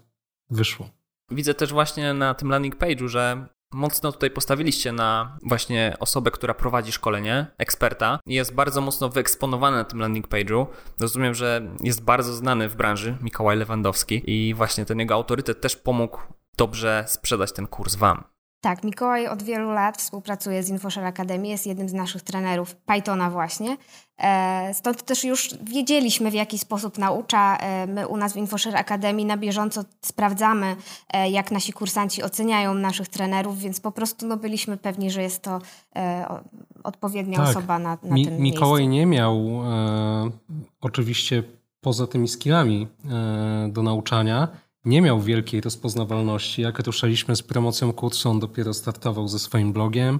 wyszło. 0.49 0.89
Widzę 1.31 1.53
też 1.53 1.71
właśnie 1.71 2.13
na 2.13 2.33
tym 2.33 2.49
landing 2.49 2.75
page'u, 2.75 3.07
że 3.07 3.47
mocno 3.73 4.11
tutaj 4.11 4.31
postawiliście 4.31 4.91
na 4.91 5.37
właśnie 5.43 5.95
osobę, 5.99 6.31
która 6.31 6.53
prowadzi 6.53 6.91
szkolenie, 6.91 7.47
eksperta 7.57 8.19
jest 8.25 8.53
bardzo 8.53 8.81
mocno 8.81 9.09
wyeksponowany 9.09 9.77
na 9.77 9.83
tym 9.83 9.99
landing 9.99 10.27
page'u. 10.27 10.65
Rozumiem, 10.99 11.33
że 11.33 11.61
jest 11.83 12.03
bardzo 12.03 12.33
znany 12.33 12.69
w 12.69 12.75
branży 12.75 13.17
Mikołaj 13.21 13.57
Lewandowski 13.57 14.21
i 14.25 14.53
właśnie 14.53 14.85
ten 14.85 14.99
jego 14.99 15.13
autorytet 15.13 15.61
też 15.61 15.75
pomógł 15.75 16.19
dobrze 16.57 17.05
sprzedać 17.07 17.51
ten 17.51 17.67
kurs 17.67 17.95
wam. 17.95 18.23
Tak, 18.67 18.83
Mikołaj 18.83 19.27
od 19.27 19.43
wielu 19.43 19.71
lat 19.71 19.97
współpracuje 19.97 20.63
z 20.63 20.69
InfoShare 20.69 21.05
Academy, 21.05 21.47
jest 21.47 21.67
jednym 21.67 21.89
z 21.89 21.93
naszych 21.93 22.21
trenerów 22.21 22.75
Pythona 22.75 23.29
właśnie. 23.29 23.77
E, 24.17 24.73
stąd 24.73 25.03
też 25.03 25.23
już 25.23 25.49
wiedzieliśmy, 25.63 26.31
w 26.31 26.33
jaki 26.33 26.59
sposób 26.59 26.97
naucza. 26.97 27.57
E, 27.57 27.87
my 27.87 28.07
u 28.07 28.17
nas 28.17 28.33
w 28.33 28.35
InfoShare 28.35 28.75
Academy 28.75 29.25
na 29.25 29.37
bieżąco 29.37 29.83
sprawdzamy, 30.01 30.75
e, 31.13 31.29
jak 31.29 31.51
nasi 31.51 31.73
kursanci 31.73 32.23
oceniają 32.23 32.73
naszych 32.73 33.07
trenerów, 33.07 33.59
więc 33.59 33.79
po 33.79 33.91
prostu 33.91 34.27
no, 34.27 34.37
byliśmy 34.37 34.77
pewni, 34.77 35.11
że 35.11 35.21
jest 35.23 35.41
to 35.41 35.61
odpowiednia 36.83 37.37
tak. 37.37 37.49
osoba 37.49 37.79
na, 37.79 37.97
na 38.03 38.15
Mi, 38.15 38.25
tym 38.25 38.37
Mikołaj 38.37 38.81
miejscu. 38.81 38.93
nie 38.93 39.05
miał 39.05 39.35
e, 39.35 40.29
oczywiście 40.81 41.43
poza 41.81 42.07
tymi 42.07 42.27
skillami 42.27 42.87
e, 43.05 43.69
do 43.71 43.83
nauczania, 43.83 44.47
nie 44.87 45.01
miał 45.01 45.21
wielkiej 45.21 45.61
rozpoznawalności. 45.61 46.61
Jak 46.61 46.79
ruszaliśmy 46.79 47.35
z 47.35 47.43
promocją 47.43 47.93
kursu, 47.93 48.29
on 48.29 48.39
dopiero 48.39 48.73
startował 48.73 49.27
ze 49.27 49.39
swoim 49.39 49.73
blogiem. 49.73 50.19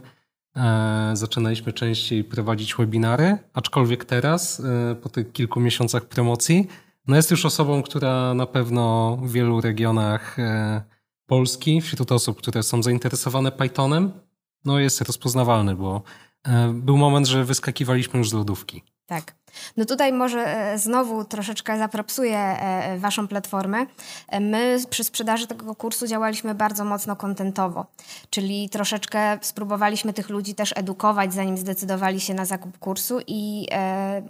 E, 0.55 1.11
zaczynaliśmy 1.13 1.73
częściej 1.73 2.23
prowadzić 2.23 2.75
webinary, 2.75 3.37
aczkolwiek 3.53 4.05
teraz, 4.05 4.59
e, 4.59 4.95
po 4.95 5.09
tych 5.09 5.31
kilku 5.31 5.59
miesiącach 5.59 6.05
promocji, 6.05 6.67
no 7.07 7.15
jest 7.15 7.31
już 7.31 7.45
osobą, 7.45 7.83
która 7.83 8.33
na 8.33 8.45
pewno 8.45 9.17
w 9.23 9.31
wielu 9.31 9.61
regionach 9.61 10.39
e, 10.39 10.81
Polski, 11.25 11.81
wśród 11.81 12.11
osób, 12.11 12.37
które 12.37 12.63
są 12.63 12.83
zainteresowane 12.83 13.51
Pythonem, 13.51 14.11
no 14.65 14.79
jest 14.79 15.01
rozpoznawalny, 15.01 15.75
bo 15.75 16.01
był 16.73 16.97
moment, 16.97 17.27
że 17.27 17.45
wyskakiwaliśmy 17.45 18.19
już 18.19 18.29
z 18.29 18.33
lodówki. 18.33 18.83
Tak. 19.05 19.35
No 19.77 19.85
tutaj 19.85 20.13
może 20.13 20.71
e, 20.73 20.77
znowu 20.77 21.23
troszeczkę 21.23 21.77
zapropsuję 21.77 22.37
e, 22.37 22.97
waszą 22.97 23.27
platformę. 23.27 23.85
E, 24.27 24.39
my 24.39 24.77
przy 24.89 25.03
sprzedaży 25.03 25.47
tego 25.47 25.75
kursu 25.75 26.07
działaliśmy 26.07 26.55
bardzo 26.55 26.85
mocno 26.85 27.15
kontentowo, 27.15 27.85
czyli 28.29 28.69
troszeczkę 28.69 29.39
spróbowaliśmy 29.41 30.13
tych 30.13 30.29
ludzi 30.29 30.55
też 30.55 30.73
edukować, 30.75 31.33
zanim 31.33 31.57
zdecydowali 31.57 32.19
się 32.19 32.33
na 32.33 32.45
zakup 32.45 32.77
kursu 32.77 33.19
i 33.27 33.67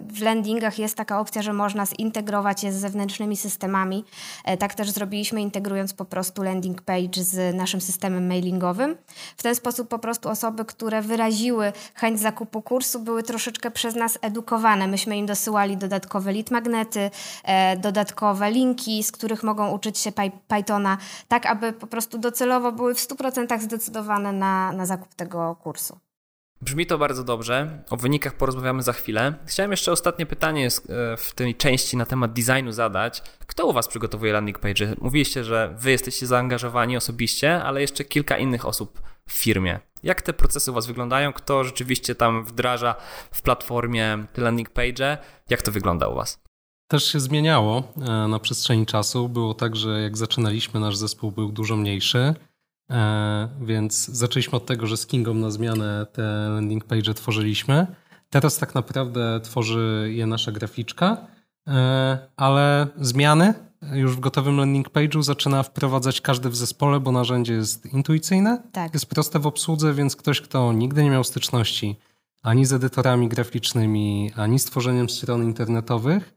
w 0.08 0.22
landingach 0.22 0.78
jest 0.78 0.96
taka 0.96 1.20
opcja, 1.20 1.42
że 1.42 1.52
można 1.52 1.86
zintegrować 1.86 2.64
je 2.64 2.72
z 2.72 2.76
zewnętrznymi 2.76 3.36
systemami. 3.36 4.04
Tak 4.58 4.74
też 4.74 4.90
zrobiliśmy, 4.90 5.40
integrując 5.40 5.92
po 5.92 6.04
prostu 6.04 6.42
landing 6.42 6.82
page 6.82 7.22
z 7.24 7.56
naszym 7.56 7.80
systemem 7.80 8.26
mailingowym. 8.26 8.96
W 9.36 9.42
ten 9.42 9.54
sposób 9.54 9.88
po 9.88 9.98
prostu 9.98 10.28
osoby, 10.28 10.64
które 10.64 11.02
wyraziły 11.02 11.72
chęć 11.94 12.20
zakupu 12.20 12.62
kursu, 12.62 13.00
były 13.00 13.22
troszeczkę 13.22 13.70
przez 13.70 13.94
nas 13.94 14.18
edukowane. 14.22 14.86
Myśmy 14.86 15.16
im 15.18 15.26
dosyłali 15.26 15.76
dodatkowe 15.76 16.32
lead 16.32 16.50
magnety, 16.50 17.10
e, 17.44 17.76
dodatkowe 17.76 18.50
linki, 18.50 19.02
z 19.02 19.12
których 19.12 19.42
mogą 19.42 19.70
uczyć 19.70 19.98
się 19.98 20.12
Pythona, 20.48 20.98
tak 21.28 21.46
aby 21.46 21.72
po 21.72 21.86
prostu 21.86 22.18
docelowo 22.18 22.72
były 22.72 22.94
w 22.94 22.98
100% 22.98 23.60
zdecydowane 23.60 24.32
na, 24.32 24.72
na 24.72 24.86
zakup 24.86 25.14
tego 25.14 25.56
kursu. 25.62 25.98
Brzmi 26.62 26.86
to 26.86 26.98
bardzo 26.98 27.24
dobrze. 27.24 27.82
O 27.90 27.96
wynikach 27.96 28.34
porozmawiamy 28.34 28.82
za 28.82 28.92
chwilę. 28.92 29.34
Chciałem 29.46 29.70
jeszcze 29.70 29.92
ostatnie 29.92 30.26
pytanie 30.26 30.66
e, 30.66 31.16
w 31.16 31.32
tej 31.34 31.54
części 31.54 31.96
na 31.96 32.06
temat 32.06 32.32
designu 32.32 32.72
zadać. 32.72 33.22
Kto 33.46 33.66
u 33.66 33.72
Was 33.72 33.88
przygotowuje 33.88 34.32
landing 34.32 34.58
page? 34.58 34.94
Mówiliście, 35.00 35.44
że 35.44 35.74
Wy 35.78 35.90
jesteście 35.90 36.26
zaangażowani 36.26 36.96
osobiście, 36.96 37.62
ale 37.62 37.80
jeszcze 37.80 38.04
kilka 38.04 38.38
innych 38.38 38.66
osób 38.66 39.00
w 39.28 39.32
firmie. 39.32 39.80
Jak 40.02 40.22
te 40.22 40.32
procesy 40.32 40.70
u 40.70 40.74
Was 40.74 40.86
wyglądają? 40.86 41.32
Kto 41.32 41.64
rzeczywiście 41.64 42.14
tam 42.14 42.44
wdraża 42.44 42.94
w 43.30 43.42
platformie 43.42 44.26
landing 44.36 44.70
page? 44.70 45.18
Jak 45.50 45.62
to 45.62 45.72
wygląda 45.72 46.08
u 46.08 46.14
Was? 46.14 46.40
Też 46.90 47.12
się 47.12 47.20
zmieniało 47.20 47.92
e, 47.96 48.28
na 48.28 48.38
przestrzeni 48.38 48.86
czasu. 48.86 49.28
Było 49.28 49.54
tak, 49.54 49.76
że 49.76 50.02
jak 50.02 50.16
zaczynaliśmy, 50.16 50.80
nasz 50.80 50.96
zespół 50.96 51.32
był 51.32 51.52
dużo 51.52 51.76
mniejszy, 51.76 52.34
e, 52.90 53.48
więc 53.60 54.06
zaczęliśmy 54.06 54.56
od 54.56 54.66
tego, 54.66 54.86
że 54.86 54.96
z 54.96 55.06
Kingą 55.06 55.34
na 55.34 55.50
zmianę 55.50 56.06
te 56.12 56.48
landing 56.48 56.84
page 56.84 57.14
tworzyliśmy. 57.14 57.86
Teraz 58.30 58.58
tak 58.58 58.74
naprawdę 58.74 59.40
tworzy 59.40 60.10
je 60.12 60.26
nasza 60.26 60.52
graficzka, 60.52 61.26
ale 62.36 62.86
zmiany 62.96 63.54
już 63.92 64.16
w 64.16 64.20
gotowym 64.20 64.56
landing 64.56 64.90
page'u 64.90 65.22
zaczyna 65.22 65.62
wprowadzać 65.62 66.20
każdy 66.20 66.48
w 66.48 66.56
zespole, 66.56 67.00
bo 67.00 67.12
narzędzie 67.12 67.52
jest 67.52 67.86
intuicyjne, 67.86 68.62
tak. 68.72 68.94
jest 68.94 69.06
proste 69.06 69.38
w 69.38 69.46
obsłudze, 69.46 69.94
więc 69.94 70.16
ktoś, 70.16 70.40
kto 70.40 70.72
nigdy 70.72 71.04
nie 71.04 71.10
miał 71.10 71.24
styczności 71.24 71.96
ani 72.42 72.66
z 72.66 72.72
edytorami 72.72 73.28
graficznymi, 73.28 74.32
ani 74.36 74.58
z 74.58 74.64
tworzeniem 74.64 75.08
stron 75.08 75.42
internetowych, 75.42 76.34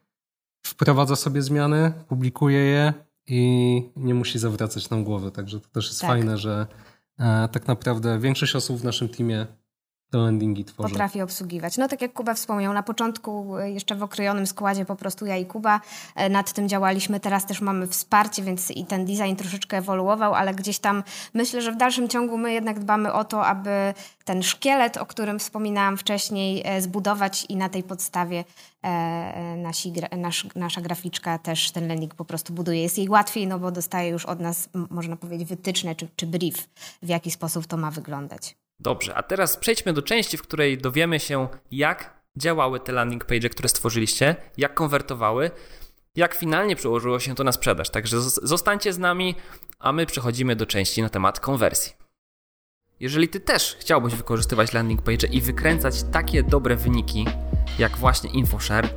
wprowadza 0.65 1.15
sobie 1.15 1.41
zmiany, 1.41 1.93
publikuje 2.07 2.59
je 2.59 2.93
i 3.27 3.83
nie 3.95 4.13
musi 4.13 4.39
zawracać 4.39 4.89
nam 4.89 5.03
głowy. 5.03 5.31
Także 5.31 5.59
to 5.59 5.67
też 5.69 5.87
jest 5.87 6.01
tak. 6.01 6.09
fajne, 6.09 6.37
że 6.37 6.67
e, 7.19 7.49
tak 7.51 7.67
naprawdę 7.67 8.19
większość 8.19 8.55
osób 8.55 8.77
w 8.77 8.83
naszym 8.83 9.09
teamie 9.09 9.47
te 10.11 10.17
landingi 10.17 10.65
tworzy. 10.65 10.89
Potrafi 10.89 11.21
obsługiwać. 11.21 11.77
No 11.77 11.87
tak 11.87 12.01
jak 12.01 12.13
Kuba 12.13 12.33
wspomniał, 12.33 12.73
na 12.73 12.83
początku 12.83 13.57
e, 13.57 13.71
jeszcze 13.71 13.95
w 13.95 14.03
okrojonym 14.03 14.47
składzie 14.47 14.85
po 14.85 14.95
prostu 14.95 15.25
ja 15.25 15.37
i 15.37 15.45
Kuba 15.45 15.81
e, 16.15 16.29
nad 16.29 16.53
tym 16.53 16.69
działaliśmy. 16.69 17.19
Teraz 17.19 17.45
też 17.45 17.61
mamy 17.61 17.87
wsparcie, 17.87 18.43
więc 18.43 18.71
i 18.71 18.85
ten 18.85 19.05
design 19.05 19.35
troszeczkę 19.35 19.77
ewoluował, 19.77 20.33
ale 20.33 20.53
gdzieś 20.53 20.79
tam 20.79 21.03
myślę, 21.33 21.61
że 21.61 21.71
w 21.71 21.75
dalszym 21.75 22.09
ciągu 22.09 22.37
my 22.37 22.53
jednak 22.53 22.79
dbamy 22.79 23.13
o 23.13 23.23
to, 23.23 23.45
aby 23.45 23.93
ten 24.25 24.43
szkielet, 24.43 24.97
o 24.97 25.05
którym 25.05 25.39
wspominałam 25.39 25.97
wcześniej, 25.97 26.61
e, 26.65 26.81
zbudować 26.81 27.45
i 27.49 27.55
na 27.55 27.69
tej 27.69 27.83
podstawie 27.83 28.43
nasi, 29.57 29.93
nasz, 30.17 30.47
nasza 30.55 30.81
graficzka 30.81 31.37
też 31.37 31.71
ten 31.71 31.87
landing 31.87 32.15
po 32.15 32.25
prostu 32.25 32.53
buduje. 32.53 32.81
Jest 32.81 32.97
jej 32.97 33.09
łatwiej, 33.09 33.47
no 33.47 33.59
bo 33.59 33.71
dostaje 33.71 34.09
już 34.09 34.25
od 34.25 34.39
nas, 34.39 34.69
można 34.89 35.15
powiedzieć, 35.15 35.47
wytyczne 35.47 35.95
czy, 35.95 36.07
czy 36.15 36.27
brief, 36.27 36.69
w 37.01 37.07
jaki 37.07 37.31
sposób 37.31 37.67
to 37.67 37.77
ma 37.77 37.91
wyglądać. 37.91 38.55
Dobrze, 38.81 39.15
a 39.15 39.23
teraz 39.23 39.57
przejdźmy 39.57 39.93
do 39.93 40.01
części, 40.01 40.37
w 40.37 40.41
której 40.41 40.77
dowiemy 40.77 41.19
się, 41.19 41.47
jak 41.71 42.21
działały 42.37 42.79
te 42.79 42.91
landing 42.91 43.25
page, 43.25 43.49
które 43.49 43.69
stworzyliście, 43.69 44.35
jak 44.57 44.73
konwertowały, 44.73 45.51
jak 46.15 46.35
finalnie 46.35 46.75
przełożyło 46.75 47.19
się 47.19 47.35
to 47.35 47.43
na 47.43 47.51
sprzedaż. 47.51 47.89
Także 47.89 48.21
zostańcie 48.21 48.93
z 48.93 48.97
nami, 48.97 49.35
a 49.79 49.91
my 49.91 50.05
przechodzimy 50.05 50.55
do 50.55 50.65
części 50.65 51.01
na 51.01 51.09
temat 51.09 51.39
konwersji. 51.39 51.93
Jeżeli 52.99 53.27
ty 53.27 53.39
też 53.39 53.77
chciałbyś 53.79 54.15
wykorzystywać 54.15 54.73
landing 54.73 55.01
page 55.01 55.27
i 55.27 55.41
wykręcać 55.41 56.03
takie 56.03 56.43
dobre 56.43 56.75
wyniki, 56.75 57.25
jak 57.79 57.97
właśnie 57.97 58.29
InfoShare, 58.29 58.89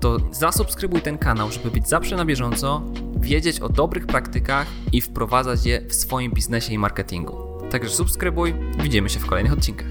to 0.00 0.18
zasubskrybuj 0.32 1.02
ten 1.02 1.18
kanał, 1.18 1.50
żeby 1.50 1.70
być 1.70 1.88
zawsze 1.88 2.16
na 2.16 2.24
bieżąco, 2.24 2.82
wiedzieć 3.20 3.60
o 3.60 3.68
dobrych 3.68 4.06
praktykach 4.06 4.66
i 4.92 5.00
wprowadzać 5.00 5.66
je 5.66 5.80
w 5.88 5.94
swoim 5.94 6.32
biznesie 6.32 6.72
i 6.72 6.78
marketingu. 6.78 7.45
Także 7.70 7.90
subskrybuj, 7.90 8.54
widzimy 8.82 9.10
się 9.10 9.20
w 9.20 9.26
kolejnych 9.26 9.52
odcinkach. 9.52 9.86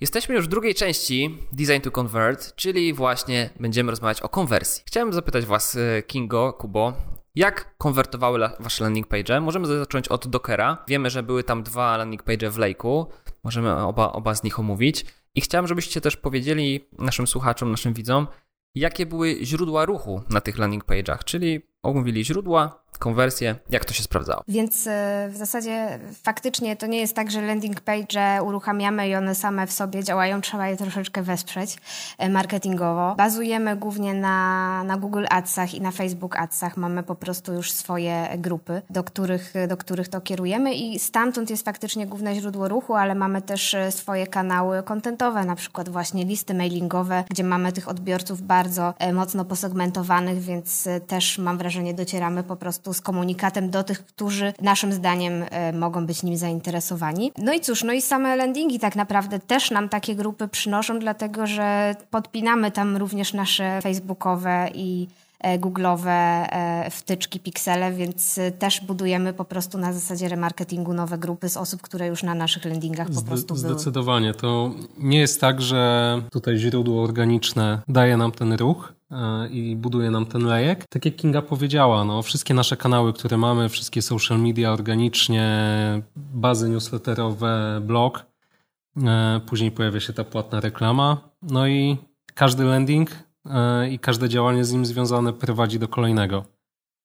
Jesteśmy 0.00 0.34
już 0.34 0.44
w 0.44 0.48
drugiej 0.48 0.74
części 0.74 1.38
Design 1.52 1.80
to 1.82 1.90
Convert, 1.90 2.54
czyli 2.54 2.92
właśnie 2.92 3.50
będziemy 3.60 3.90
rozmawiać 3.90 4.20
o 4.20 4.28
konwersji. 4.28 4.82
Chciałem 4.86 5.12
zapytać 5.12 5.46
Was, 5.46 5.76
e, 5.76 6.02
Kingo, 6.02 6.52
Kubo, 6.52 6.92
jak 7.34 7.74
konwertowały 7.78 8.38
Wasze 8.60 8.84
landing 8.84 9.06
page? 9.06 9.40
Możemy 9.40 9.66
zacząć 9.66 10.08
od 10.08 10.28
Dockera. 10.28 10.84
Wiemy, 10.88 11.10
że 11.10 11.22
były 11.22 11.44
tam 11.44 11.62
dwa 11.62 11.96
landing 11.96 12.22
page 12.22 12.50
w 12.50 12.56
Lake'u. 12.56 13.06
Możemy 13.44 13.76
oba, 13.76 14.12
oba 14.12 14.34
z 14.34 14.42
nich 14.42 14.58
omówić. 14.58 15.06
I 15.34 15.40
chciałem, 15.40 15.66
żebyście 15.66 16.00
też 16.00 16.16
powiedzieli 16.16 16.88
naszym 16.98 17.26
słuchaczom, 17.26 17.70
naszym 17.70 17.94
widzom, 17.94 18.26
jakie 18.74 19.06
były 19.06 19.38
źródła 19.42 19.84
ruchu 19.84 20.22
na 20.30 20.40
tych 20.40 20.58
landing 20.58 20.84
page'ach, 20.84 21.24
czyli 21.24 21.71
omówili 21.82 22.24
źródła, 22.24 22.82
konwersję, 23.02 23.54
jak 23.70 23.84
to 23.84 23.94
się 23.94 24.02
sprawdzało? 24.02 24.42
Więc 24.48 24.86
e, 24.86 25.28
w 25.32 25.36
zasadzie 25.36 25.98
faktycznie 26.22 26.76
to 26.76 26.86
nie 26.86 26.98
jest 26.98 27.16
tak, 27.16 27.30
że 27.30 27.42
landing 27.42 27.80
page 27.80 28.42
uruchamiamy 28.42 29.08
i 29.08 29.14
one 29.14 29.34
same 29.34 29.66
w 29.66 29.72
sobie 29.72 30.04
działają, 30.04 30.40
trzeba 30.40 30.68
je 30.68 30.76
troszeczkę 30.76 31.22
wesprzeć 31.22 31.76
e, 32.18 32.28
marketingowo. 32.28 33.14
Bazujemy 33.14 33.76
głównie 33.76 34.14
na, 34.14 34.84
na 34.84 34.96
Google 34.96 35.24
Adsach 35.30 35.74
i 35.74 35.80
na 35.80 35.90
Facebook 35.90 36.36
Adsach. 36.36 36.76
Mamy 36.76 37.02
po 37.02 37.14
prostu 37.14 37.52
już 37.52 37.72
swoje 37.72 38.28
grupy, 38.38 38.82
do 38.90 39.04
których, 39.04 39.54
do 39.68 39.76
których 39.76 40.08
to 40.08 40.20
kierujemy 40.20 40.74
i 40.74 40.98
stamtąd 40.98 41.50
jest 41.50 41.64
faktycznie 41.64 42.06
główne 42.06 42.34
źródło 42.34 42.68
ruchu, 42.68 42.94
ale 42.94 43.14
mamy 43.14 43.42
też 43.42 43.74
e, 43.74 43.92
swoje 43.92 44.26
kanały 44.26 44.82
kontentowe, 44.82 45.44
na 45.44 45.56
przykład 45.56 45.88
właśnie 45.88 46.24
listy 46.24 46.54
mailingowe, 46.54 47.24
gdzie 47.30 47.44
mamy 47.44 47.72
tych 47.72 47.88
odbiorców 47.88 48.42
bardzo 48.42 48.94
mocno 49.12 49.44
posegmentowanych, 49.44 50.40
więc 50.40 50.88
też 51.06 51.38
mam 51.38 51.58
wrażenie 51.58 51.71
docieramy 51.94 52.42
po 52.42 52.56
prostu 52.56 52.94
z 52.94 53.00
komunikatem 53.00 53.70
do 53.70 53.84
tych, 53.84 54.04
którzy 54.04 54.52
naszym 54.60 54.92
zdaniem 54.92 55.44
e, 55.50 55.72
mogą 55.72 56.06
być 56.06 56.22
nim 56.22 56.36
zainteresowani. 56.36 57.32
No 57.38 57.52
i 57.52 57.60
cóż, 57.60 57.84
no 57.84 57.92
i 57.92 58.02
same 58.02 58.36
landingi 58.36 58.78
tak 58.78 58.96
naprawdę 58.96 59.38
też 59.38 59.70
nam 59.70 59.88
takie 59.88 60.14
grupy 60.14 60.48
przynoszą, 60.48 60.98
dlatego 60.98 61.46
że 61.46 61.96
podpinamy 62.10 62.70
tam 62.70 62.96
również 62.96 63.32
nasze 63.32 63.80
facebookowe 63.82 64.68
i 64.74 65.08
e, 65.42 65.58
google'owe 65.58 66.08
e, 66.08 66.90
wtyczki, 66.90 67.40
piksele, 67.40 67.92
więc 67.92 68.40
też 68.58 68.80
budujemy 68.80 69.32
po 69.32 69.44
prostu 69.44 69.78
na 69.78 69.92
zasadzie 69.92 70.28
remarketingu 70.28 70.92
nowe 70.92 71.18
grupy 71.18 71.48
z 71.48 71.56
osób, 71.56 71.82
które 71.82 72.06
już 72.06 72.22
na 72.22 72.34
naszych 72.34 72.64
landingach 72.64 73.10
po 73.10 73.22
prostu 73.22 73.54
były. 73.54 73.68
Zdecydowanie. 73.68 74.34
To 74.34 74.70
nie 74.98 75.18
jest 75.18 75.40
tak, 75.40 75.62
że 75.62 76.22
tutaj 76.30 76.56
źródło 76.56 77.02
organiczne 77.02 77.82
daje 77.88 78.16
nam 78.16 78.32
ten 78.32 78.52
ruch, 78.52 78.92
E, 79.12 79.48
i 79.48 79.76
buduje 79.76 80.10
nam 80.10 80.26
ten 80.26 80.44
lejek. 80.44 80.86
Tak 80.86 81.04
jak 81.04 81.16
Kinga 81.16 81.42
powiedziała, 81.42 82.04
no, 82.04 82.22
wszystkie 82.22 82.54
nasze 82.54 82.76
kanały, 82.76 83.12
które 83.12 83.36
mamy, 83.36 83.68
wszystkie 83.68 84.02
social 84.02 84.40
media 84.40 84.72
organicznie, 84.72 85.46
bazy 86.16 86.68
newsletterowe, 86.68 87.80
blog, 87.82 88.26
e, 88.96 89.40
później 89.46 89.70
pojawia 89.70 90.00
się 90.00 90.12
ta 90.12 90.24
płatna 90.24 90.60
reklama, 90.60 91.28
no 91.42 91.66
i 91.66 91.96
każdy 92.34 92.64
landing 92.64 93.10
e, 93.10 93.14
i 93.90 93.98
każde 93.98 94.28
działanie 94.28 94.64
z 94.64 94.72
nim 94.72 94.86
związane 94.86 95.32
prowadzi 95.32 95.78
do 95.78 95.88
kolejnego. 95.88 96.44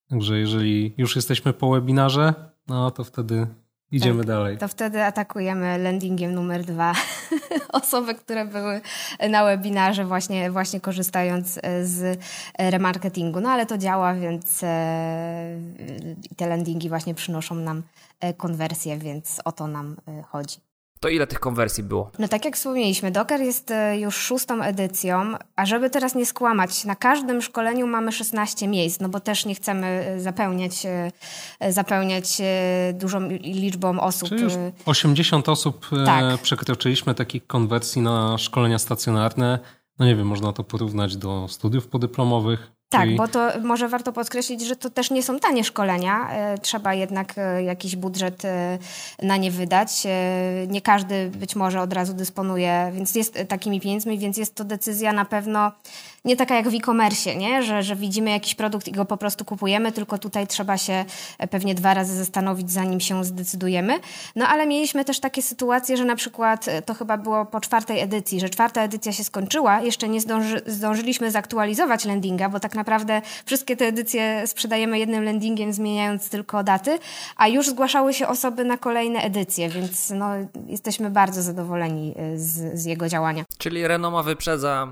Także 0.09 0.37
jeżeli 0.37 0.93
już 0.97 1.15
jesteśmy 1.15 1.53
po 1.53 1.71
webinarze, 1.71 2.33
no 2.67 2.91
to 2.91 3.03
wtedy 3.03 3.47
Idziemy 3.91 4.19
tak, 4.19 4.27
dalej. 4.27 4.57
To 4.57 4.67
wtedy 4.67 5.03
atakujemy 5.03 5.77
landingiem 5.77 6.33
numer 6.33 6.65
dwa 6.65 6.93
osoby, 7.81 8.15
które 8.15 8.45
były 8.45 8.81
na 9.29 9.45
webinarze 9.45 10.05
właśnie, 10.05 10.51
właśnie 10.51 10.81
korzystając 10.81 11.59
e, 11.63 11.85
z 11.85 12.19
e, 12.57 12.71
remarketingu. 12.71 13.41
No 13.41 13.49
ale 13.49 13.65
to 13.65 13.77
działa, 13.77 14.13
więc 14.13 14.63
e, 14.63 15.59
te 16.37 16.47
landingi 16.47 16.89
właśnie 16.89 17.15
przynoszą 17.15 17.55
nam 17.55 17.83
konwersję, 18.37 18.97
więc 18.97 19.41
o 19.45 19.51
to 19.51 19.67
nam 19.67 19.95
chodzi. 20.27 20.66
To 20.99 21.09
ile 21.09 21.27
tych 21.27 21.39
konwersji 21.39 21.83
było? 21.83 22.11
No 22.19 22.27
tak 22.27 22.45
jak 22.45 22.55
wspomnieliśmy, 22.55 23.11
Docker 23.11 23.41
jest 23.41 23.71
e, 23.71 23.99
już 23.99 24.15
szóstą 24.15 24.61
edycją, 24.61 25.33
a 25.55 25.65
żeby 25.65 25.89
teraz 25.89 26.15
nie 26.15 26.25
skłamać, 26.25 26.85
na 26.85 26.95
każdym 26.95 27.41
szkoleniu 27.41 27.87
mamy 27.87 28.11
16 28.11 28.67
miejsc, 28.67 28.99
no 28.99 29.09
bo 29.09 29.19
też 29.19 29.45
nie 29.45 29.55
chcemy 29.55 29.87
e, 29.87 30.19
zapełniać, 30.19 30.85
e, 31.59 31.73
zapełniać 31.73 32.41
dużą 32.93 33.29
liczbą 33.29 33.99
osób. 33.99 34.29
Czyli 34.29 34.43
już 34.43 34.53
80 34.85 35.49
osób 35.49 35.87
tak. 36.05 36.37
przekroczyliśmy 36.41 37.15
takich 37.15 37.47
konwersji 37.47 38.01
na 38.01 38.37
szkolenia 38.37 38.79
stacjonarne. 38.79 39.59
No 39.99 40.05
nie 40.05 40.15
wiem, 40.15 40.27
można 40.27 40.53
to 40.53 40.63
porównać 40.63 41.17
do 41.17 41.47
studiów 41.47 41.87
podyplomowych. 41.87 42.76
Tak, 42.89 43.01
Czyli... 43.03 43.15
bo 43.15 43.27
to 43.27 43.51
może 43.63 43.87
warto 43.87 44.13
podkreślić, 44.13 44.61
że 44.61 44.75
to 44.75 44.89
też 44.89 45.11
nie 45.11 45.23
są 45.23 45.39
tanie 45.39 45.63
szkolenia. 45.63 46.29
E, 46.31 46.57
trzeba 46.57 46.93
jednak 46.93 47.33
e, 47.37 47.63
jakiś 47.63 47.95
budżet 47.95 48.45
e, 48.45 48.77
na 49.23 49.37
nie 49.37 49.51
wydać. 49.51 50.03
Nie 50.67 50.81
każdy 50.81 51.29
być 51.29 51.55
może 51.55 51.81
od 51.81 51.93
razu 51.93 52.13
dysponuje, 52.13 52.91
więc 52.95 53.15
jest 53.15 53.43
takimi 53.47 53.81
pieniędzmi, 53.81 54.19
więc 54.19 54.37
jest 54.37 54.55
to 54.55 54.63
decyzja 54.63 55.13
na 55.13 55.25
pewno 55.25 55.71
nie 56.25 56.35
taka 56.35 56.55
jak 56.55 56.69
w 56.69 56.73
e-commerce, 56.73 57.35
nie? 57.35 57.63
Że, 57.63 57.83
że 57.83 57.95
widzimy 57.95 58.29
jakiś 58.29 58.55
produkt 58.55 58.87
i 58.87 58.91
go 58.91 59.05
po 59.05 59.17
prostu 59.17 59.45
kupujemy, 59.45 59.91
tylko 59.91 60.17
tutaj 60.17 60.47
trzeba 60.47 60.77
się 60.77 61.05
pewnie 61.49 61.75
dwa 61.75 61.93
razy 61.93 62.17
zastanowić, 62.17 62.71
zanim 62.71 62.99
się 62.99 63.23
zdecydujemy. 63.23 63.99
No 64.35 64.47
ale 64.47 64.67
mieliśmy 64.67 65.05
też 65.05 65.19
takie 65.19 65.41
sytuacje, 65.41 65.97
że 65.97 66.05
na 66.05 66.15
przykład 66.15 66.65
to 66.85 66.93
chyba 66.93 67.17
było 67.17 67.45
po 67.45 67.61
czwartej 67.61 67.99
edycji, 67.99 68.39
że 68.39 68.49
czwarta 68.49 68.81
edycja 68.81 69.11
się 69.11 69.23
skończyła, 69.23 69.81
jeszcze 69.81 70.09
nie 70.09 70.21
zdąży, 70.21 70.61
zdążyliśmy 70.65 71.31
zaktualizować 71.31 72.05
landinga, 72.05 72.49
bo 72.49 72.59
tak 72.59 72.75
naprawdę 72.77 73.21
wszystkie 73.45 73.77
te 73.77 73.85
edycje 73.85 74.47
sprzedajemy 74.47 74.99
jednym 74.99 75.23
landingiem, 75.23 75.73
zmieniając 75.73 76.29
tylko 76.29 76.63
daty, 76.63 76.99
a 77.35 77.47
już 77.47 77.69
zgłaszały 77.69 78.13
się 78.13 78.27
osoby 78.27 78.65
na 78.65 78.77
kolejne 78.77 79.19
edycje, 79.19 79.69
więc 79.69 80.09
no, 80.09 80.29
jesteśmy 80.67 81.09
bardzo 81.09 81.41
zadowoleni 81.41 82.15
y, 82.33 82.39
z, 82.39 82.79
z 82.79 82.85
jego 82.85 83.09
działania. 83.09 83.43
Czyli 83.57 83.87
Renoma 83.87 84.23
wyprzedza 84.23 84.87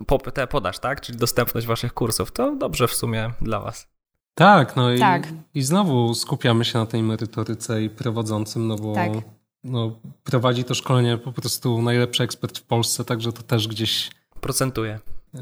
y, 0.00 0.04
popyt 0.06 0.34
podaż, 0.50 0.78
tak? 0.78 1.00
Czyli 1.00 1.18
dostępność 1.18 1.66
waszych 1.66 1.94
kursów. 1.94 2.32
To 2.32 2.56
dobrze 2.56 2.88
w 2.88 2.94
sumie 2.94 3.30
dla 3.40 3.60
was. 3.60 3.86
Tak, 4.34 4.76
no 4.76 4.88
tak. 4.98 5.26
I, 5.54 5.58
i 5.58 5.62
znowu 5.62 6.14
skupiamy 6.14 6.64
się 6.64 6.78
na 6.78 6.86
tej 6.86 7.02
merytoryce 7.02 7.82
i 7.82 7.90
prowadzącym, 7.90 8.68
no 8.68 8.76
bo 8.76 8.94
tak. 8.94 9.12
no, 9.64 10.00
prowadzi 10.24 10.64
to 10.64 10.74
szkolenie 10.74 11.18
po 11.18 11.32
prostu 11.32 11.82
najlepszy 11.82 12.22
ekspert 12.22 12.58
w 12.58 12.62
Polsce, 12.62 13.04
także 13.04 13.32
to 13.32 13.42
też 13.42 13.68
gdzieś 13.68 14.10
procentuje. 14.40 14.98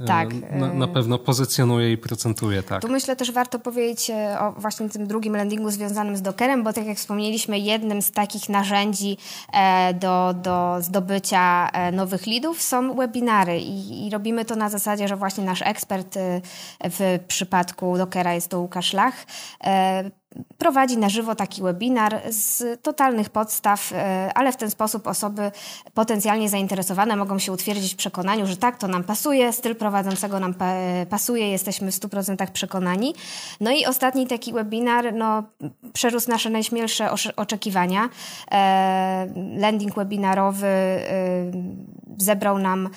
Tak. 0.06 0.28
Na, 0.50 0.74
na, 0.74 0.88
pewno 0.88 1.18
pozycjonuje 1.18 1.92
i 1.92 1.98
procentuje, 1.98 2.62
tak. 2.62 2.82
Tu 2.82 2.88
myślę 2.88 3.16
też 3.16 3.32
warto 3.32 3.58
powiedzieć 3.58 4.10
e, 4.10 4.40
o 4.40 4.52
właśnie 4.52 4.88
tym 4.88 5.06
drugim 5.06 5.36
landingu 5.36 5.70
związanym 5.70 6.16
z 6.16 6.22
Dockerem, 6.22 6.64
bo 6.64 6.72
tak 6.72 6.86
jak 6.86 6.96
wspomnieliśmy, 6.96 7.58
jednym 7.58 8.02
z 8.02 8.12
takich 8.12 8.48
narzędzi 8.48 9.16
e, 9.52 9.94
do, 9.94 10.34
do 10.42 10.76
zdobycia 10.80 11.68
e, 11.72 11.92
nowych 11.92 12.26
lidów 12.26 12.62
są 12.62 12.94
webinary 12.94 13.58
i, 13.60 14.06
i 14.06 14.10
robimy 14.10 14.44
to 14.44 14.56
na 14.56 14.70
zasadzie, 14.70 15.08
że 15.08 15.16
właśnie 15.16 15.44
nasz 15.44 15.62
ekspert 15.62 16.18
w 16.84 17.18
przypadku 17.28 17.98
Dockera 17.98 18.34
jest 18.34 18.48
to 18.48 18.60
Łukasz 18.60 18.92
Lach 18.92 19.26
prowadzi 20.58 20.98
na 20.98 21.08
żywo 21.08 21.34
taki 21.34 21.62
webinar 21.62 22.20
z 22.30 22.82
totalnych 22.82 23.30
podstaw, 23.30 23.92
e, 23.92 24.30
ale 24.34 24.52
w 24.52 24.56
ten 24.56 24.70
sposób 24.70 25.06
osoby 25.06 25.52
potencjalnie 25.94 26.48
zainteresowane 26.48 27.16
mogą 27.16 27.38
się 27.38 27.52
utwierdzić 27.52 27.94
w 27.94 27.96
przekonaniu, 27.96 28.46
że 28.46 28.56
tak, 28.56 28.78
to 28.78 28.88
nam 28.88 29.04
pasuje, 29.04 29.52
styl 29.52 29.76
prowadzącego 29.76 30.40
nam 30.40 30.54
pasuje, 31.10 31.50
jesteśmy 31.50 31.92
w 31.92 31.94
100% 31.94 32.50
przekonani. 32.50 33.14
No 33.60 33.70
i 33.70 33.86
ostatni 33.86 34.26
taki 34.26 34.52
webinar 34.52 35.14
no, 35.14 35.42
przerósł 35.92 36.30
nasze 36.30 36.50
najśmielsze 36.50 37.10
oczekiwania. 37.36 38.08
E, 38.50 39.28
landing 39.56 39.94
webinarowy 39.94 40.66
e, 40.66 41.02
zebrał 42.18 42.58
nam 42.58 42.88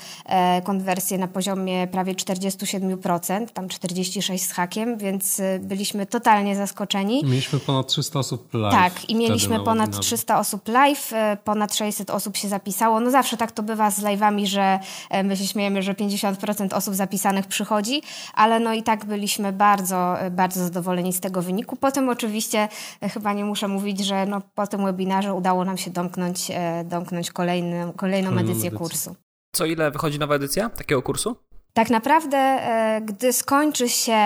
konwersję 0.64 1.18
na 1.18 1.28
poziomie 1.28 1.88
prawie 1.88 2.14
47%, 2.14 3.48
tam 3.48 3.70
46 3.70 4.46
z 4.46 4.52
hakiem, 4.52 4.98
więc 4.98 5.42
byliśmy 5.60 6.06
totalnie 6.06 6.56
zaskoczeni. 6.56 7.22
Mieliśmy 7.32 7.60
ponad 7.60 7.88
300 7.88 8.20
osób 8.20 8.54
live. 8.54 8.74
Tak, 8.74 9.10
i 9.10 9.16
mieliśmy 9.16 9.60
ponad 9.60 9.86
webinarze. 9.90 10.08
300 10.08 10.40
osób 10.40 10.68
live, 10.68 11.14
e, 11.14 11.38
ponad 11.44 11.76
600 11.76 12.10
osób 12.10 12.38
się 12.38 12.48
zapisało. 12.48 13.00
No 13.00 13.12
zawsze 13.12 13.38
tak 13.38 13.52
to 13.52 13.64
bywa 13.64 13.92
z 13.92 14.00
live'ami, 14.00 14.46
że 14.46 14.80
e, 15.10 15.24
my 15.24 15.38
się 15.38 15.48
śmiejemy, 15.48 15.82
że 15.82 15.94
50% 15.94 16.74
osób 16.74 16.96
zapisanych 16.96 17.48
przychodzi, 17.48 18.02
ale 18.34 18.60
no 18.60 18.74
i 18.74 18.84
tak 18.84 19.06
byliśmy 19.06 19.54
bardzo, 19.54 20.20
e, 20.20 20.32
bardzo 20.32 20.64
zadowoleni 20.64 21.14
z 21.14 21.20
tego 21.20 21.42
wyniku. 21.42 21.76
Potem 21.76 22.10
oczywiście 22.10 22.68
chyba 23.14 23.34
nie 23.34 23.46
muszę 23.46 23.68
mówić, 23.68 24.06
że 24.06 24.26
no, 24.26 24.42
po 24.56 24.68
tym 24.68 24.86
webinarze 24.86 25.34
udało 25.34 25.66
nam 25.66 25.78
się 25.78 25.92
domknąć, 25.92 26.52
domknąć 26.86 27.32
kolejny, 27.32 27.94
kolejną 27.96 28.30
edycję, 28.32 28.52
edycję 28.52 28.72
kursu. 28.72 29.16
Co 29.56 29.66
ile 29.66 29.92
wychodzi 29.92 30.20
nowa 30.20 30.36
edycja 30.36 30.70
takiego 30.70 31.02
kursu? 31.02 31.36
Tak 31.74 31.90
naprawdę, 31.90 32.60
gdy 33.06 33.34
skończy 33.34 33.90
się 33.90 34.18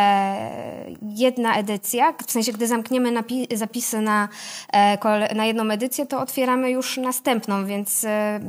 jedna 1.15 1.57
edycja, 1.57 2.13
w 2.27 2.31
sensie 2.31 2.51
gdy 2.51 2.67
zamkniemy 2.67 3.13
zapisy 3.53 4.01
na, 4.01 4.29
e, 4.73 5.35
na 5.35 5.45
jedną 5.45 5.71
edycję, 5.71 6.05
to 6.05 6.21
otwieramy 6.21 6.71
już 6.71 6.97
następną, 6.97 7.65
więc 7.65 8.03
e, 8.03 8.39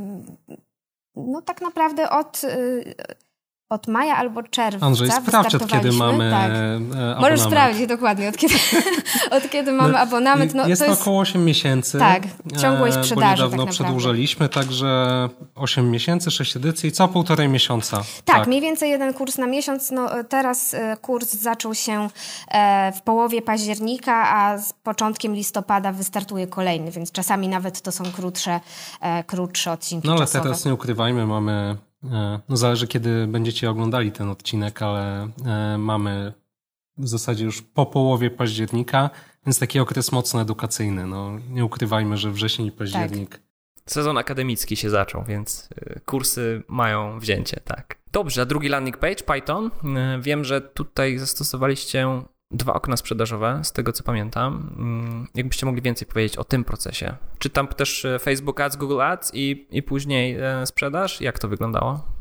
no 1.16 1.42
tak 1.42 1.60
naprawdę 1.60 2.10
od 2.10 2.42
od 3.68 3.88
maja 3.88 4.16
albo 4.16 4.42
czerwca 4.42 4.86
Andrzej, 4.86 5.10
sprawdź 5.10 5.54
od 5.54 5.66
kiedy 5.66 5.92
mamy 5.92 6.30
tak. 6.30 6.50
abonament. 6.50 7.20
Możesz 7.20 7.40
sprawdzić 7.40 7.86
dokładnie, 7.86 8.28
od 8.28 8.36
kiedy, 8.36 8.54
od 9.36 9.50
kiedy 9.50 9.72
mamy 9.72 9.92
no, 9.92 9.98
abonament. 9.98 10.54
No, 10.54 10.68
jest 10.68 10.82
to 10.82 10.88
jest 10.88 11.02
około 11.02 11.20
8 11.20 11.44
miesięcy. 11.44 11.98
Tak, 11.98 12.22
ciągłość 12.60 12.94
sprzedaży 12.94 13.42
bo 13.42 13.48
niedawno 13.48 13.64
tak 13.64 13.74
przedłużyliśmy, 13.74 14.48
także 14.48 15.28
8 15.54 15.90
miesięcy, 15.90 16.30
6 16.30 16.56
edycji, 16.56 16.92
co 16.92 17.08
półtorej 17.08 17.48
miesiąca. 17.48 17.96
Tak, 17.96 18.36
tak, 18.36 18.46
mniej 18.46 18.60
więcej 18.60 18.90
jeden 18.90 19.14
kurs 19.14 19.38
na 19.38 19.46
miesiąc. 19.46 19.90
No, 19.90 20.08
teraz 20.28 20.74
e, 20.74 20.96
kurs 20.96 21.32
zaczął 21.32 21.74
się 21.74 22.08
e, 22.48 22.92
w 22.92 23.02
połowie 23.02 23.42
października, 23.42 24.28
a 24.28 24.58
z 24.58 24.72
początkiem 24.72 25.34
listopada 25.34 25.92
wystartuje 25.92 26.46
kolejny, 26.46 26.90
więc 26.90 27.12
czasami 27.12 27.48
nawet 27.48 27.80
to 27.80 27.92
są 27.92 28.04
krótsze, 28.04 28.60
e, 29.00 29.24
krótsze 29.24 29.72
odcinki 29.72 30.08
No 30.08 30.12
ale 30.12 30.20
czasowe. 30.20 30.42
teraz 30.42 30.64
nie 30.64 30.74
ukrywajmy, 30.74 31.26
mamy 31.26 31.56
E, 31.56 31.85
no 32.48 32.56
zależy, 32.56 32.86
kiedy 32.86 33.26
będziecie 33.26 33.70
oglądali 33.70 34.12
ten 34.12 34.28
odcinek, 34.28 34.82
ale 34.82 35.28
e, 35.46 35.78
mamy 35.78 36.32
w 36.98 37.08
zasadzie 37.08 37.44
już 37.44 37.62
po 37.62 37.86
połowie 37.86 38.30
października, 38.30 39.10
więc 39.46 39.58
taki 39.58 39.80
okres 39.80 40.12
mocno 40.12 40.40
edukacyjny. 40.40 41.06
No, 41.06 41.38
nie 41.50 41.64
ukrywajmy, 41.64 42.16
że 42.16 42.30
wrzesień 42.30 42.66
i 42.66 42.72
październik. 42.72 43.30
Tak. 43.30 43.40
Sezon 43.86 44.18
akademicki 44.18 44.76
się 44.76 44.90
zaczął, 44.90 45.24
więc 45.24 45.68
e, 45.76 46.00
kursy 46.00 46.62
mają 46.68 47.18
wzięcie, 47.20 47.60
tak. 47.64 47.98
Dobrze, 48.12 48.42
a 48.42 48.44
drugi 48.44 48.68
landing 48.68 48.98
page, 48.98 49.24
Python. 49.26 49.70
Wiem, 50.20 50.44
że 50.44 50.60
tutaj 50.60 51.18
zastosowaliście 51.18 52.08
dwa 52.50 52.74
okna 52.74 52.96
sprzedażowe, 52.96 53.60
z 53.62 53.72
tego 53.72 53.92
co 53.92 54.04
pamiętam. 54.04 54.74
Mm, 54.78 55.26
jakbyście 55.34 55.66
mogli 55.66 55.82
więcej 55.82 56.08
powiedzieć 56.08 56.36
o 56.36 56.44
tym 56.44 56.64
procesie? 56.64 57.16
Czy 57.38 57.50
tam 57.50 57.68
też 57.68 58.04
e, 58.04 58.18
Facebook 58.18 58.60
Ads, 58.60 58.76
Google 58.76 59.00
Ads 59.00 59.30
i, 59.34 59.66
i 59.70 59.82
później 59.82 60.36
e, 60.40 60.66
sprzedaż? 60.66 61.20
Jak 61.20 61.38
to 61.38 61.48
wyglądało? 61.48 62.15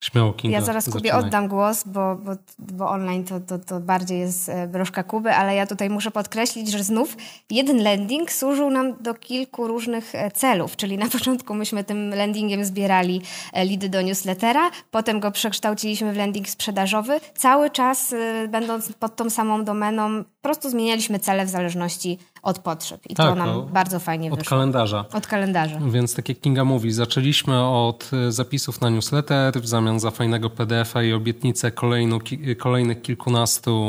Śmiało, 0.00 0.32
Kinga, 0.32 0.58
Ja 0.58 0.64
zaraz 0.64 0.90
Kubie 0.90 1.14
oddam 1.14 1.48
głos, 1.48 1.84
bo, 1.86 2.16
bo, 2.16 2.32
bo 2.58 2.90
online 2.90 3.24
to, 3.24 3.40
to, 3.40 3.58
to 3.58 3.80
bardziej 3.80 4.20
jest 4.20 4.50
broszka 4.68 5.02
Kuby, 5.02 5.32
ale 5.32 5.54
ja 5.54 5.66
tutaj 5.66 5.90
muszę 5.90 6.10
podkreślić, 6.10 6.70
że 6.70 6.84
znów 6.84 7.16
jeden 7.50 7.82
landing 7.82 8.32
służył 8.32 8.70
nam 8.70 9.02
do 9.02 9.14
kilku 9.14 9.68
różnych 9.68 10.14
e, 10.14 10.30
celów, 10.30 10.76
czyli 10.76 10.98
na 10.98 11.08
początku 11.18 11.54
myśmy 11.54 11.84
tym 11.84 12.14
landingiem 12.14 12.64
zbierali 12.64 13.22
e, 13.52 13.64
lidy 13.64 13.88
do 13.88 14.02
newslettera, 14.02 14.70
potem 14.90 15.20
go 15.20 15.30
przekształciliśmy 15.30 16.12
w 16.12 16.16
landing 16.16 16.48
sprzedażowy. 16.48 17.20
Cały 17.34 17.70
czas 17.70 18.12
e, 18.12 18.48
będąc 18.48 18.92
pod 18.92 19.16
tą 19.16 19.30
samą 19.30 19.64
domeną, 19.64 20.24
po 20.24 20.48
prostu 20.48 20.70
zmienialiśmy 20.70 21.18
cele 21.18 21.46
w 21.46 21.48
zależności 21.48 22.18
od 22.46 22.58
potrzeb. 22.58 23.00
I 23.08 23.14
tak, 23.14 23.26
to 23.26 23.34
nam 23.34 23.48
o, 23.48 23.62
bardzo 23.62 24.00
fajnie 24.00 24.32
od 24.32 24.38
wyszło. 24.38 24.56
Od 24.56 24.58
kalendarza. 24.58 25.04
Od 25.12 25.26
kalendarza. 25.26 25.78
Więc 25.90 26.14
tak 26.14 26.28
jak 26.28 26.40
Kinga 26.40 26.64
mówi, 26.64 26.92
zaczęliśmy 26.92 27.64
od 27.64 28.10
zapisów 28.28 28.80
na 28.80 28.90
newsletter 28.90 29.60
w 29.60 29.66
zamian 29.66 30.00
za 30.00 30.10
fajnego 30.10 30.50
PDF-a 30.50 31.02
i 31.02 31.12
obietnicę 31.12 31.70
kolejną, 31.70 32.18
kolejnych 32.58 33.02
kilkunastu 33.02 33.86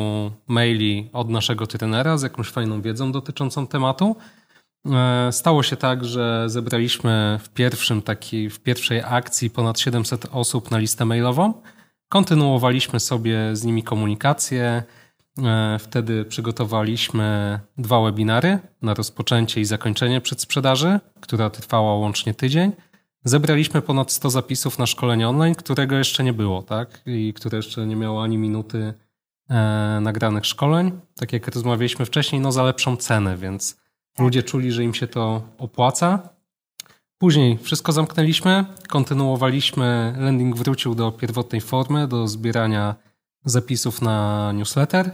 maili 0.47 1.09
od 1.13 1.29
naszego 1.29 1.67
trenera 1.67 2.17
z 2.17 2.23
jakąś 2.23 2.49
fajną 2.49 2.81
wiedzą 2.81 3.11
dotyczącą 3.11 3.67
tematu. 3.67 4.15
E, 4.85 5.31
stało 5.31 5.63
się 5.63 5.75
tak, 5.75 6.05
że 6.05 6.43
zebraliśmy 6.49 7.39
w 7.43 7.49
pierwszym 7.49 8.01
taki, 8.01 8.49
w 8.49 8.59
pierwszej 8.59 9.01
akcji 9.05 9.49
ponad 9.49 9.79
700 9.79 10.27
osób 10.31 10.71
na 10.71 10.77
listę 10.77 11.05
mailową. 11.05 11.53
Kontynuowaliśmy 12.09 12.99
sobie 12.99 13.55
z 13.55 13.63
nimi 13.63 13.83
komunikację. 13.83 14.83
E, 15.45 15.79
wtedy 15.79 16.25
przygotowaliśmy 16.25 17.59
dwa 17.77 18.01
webinary 18.01 18.59
na 18.81 18.93
rozpoczęcie 18.93 19.61
i 19.61 19.65
zakończenie 19.65 20.21
przedsprzedaży, 20.21 20.99
która 21.19 21.49
trwała 21.49 21.95
łącznie 21.95 22.33
tydzień. 22.33 22.71
Zebraliśmy 23.23 23.81
ponad 23.81 24.11
100 24.11 24.29
zapisów 24.29 24.79
na 24.79 24.85
szkolenie 24.85 25.29
online, 25.29 25.55
którego 25.55 25.95
jeszcze 25.95 26.23
nie 26.23 26.33
było, 26.33 26.63
tak? 26.63 27.01
I 27.05 27.33
które 27.33 27.57
jeszcze 27.57 27.87
nie 27.87 27.95
miało 27.95 28.23
ani 28.23 28.37
minuty 28.37 28.93
e, 29.49 29.99
nagranych 30.01 30.45
szkoleń. 30.45 30.91
Tak 31.15 31.33
jak 31.33 31.47
rozmawialiśmy 31.47 32.05
wcześniej, 32.05 32.41
no 32.41 32.51
za 32.51 32.63
lepszą 32.63 32.97
cenę, 32.97 33.37
więc 33.37 33.77
ludzie 34.19 34.43
czuli, 34.43 34.71
że 34.71 34.83
im 34.83 34.93
się 34.93 35.07
to 35.07 35.41
opłaca. 35.57 36.29
Później 37.17 37.57
wszystko 37.57 37.91
zamknęliśmy, 37.91 38.65
kontynuowaliśmy, 38.87 40.15
landing 40.17 40.57
wrócił 40.57 40.95
do 40.95 41.11
pierwotnej 41.11 41.61
formy, 41.61 42.07
do 42.07 42.27
zbierania 42.27 42.95
zapisów 43.45 44.01
na 44.01 44.51
newsletter. 44.51 45.11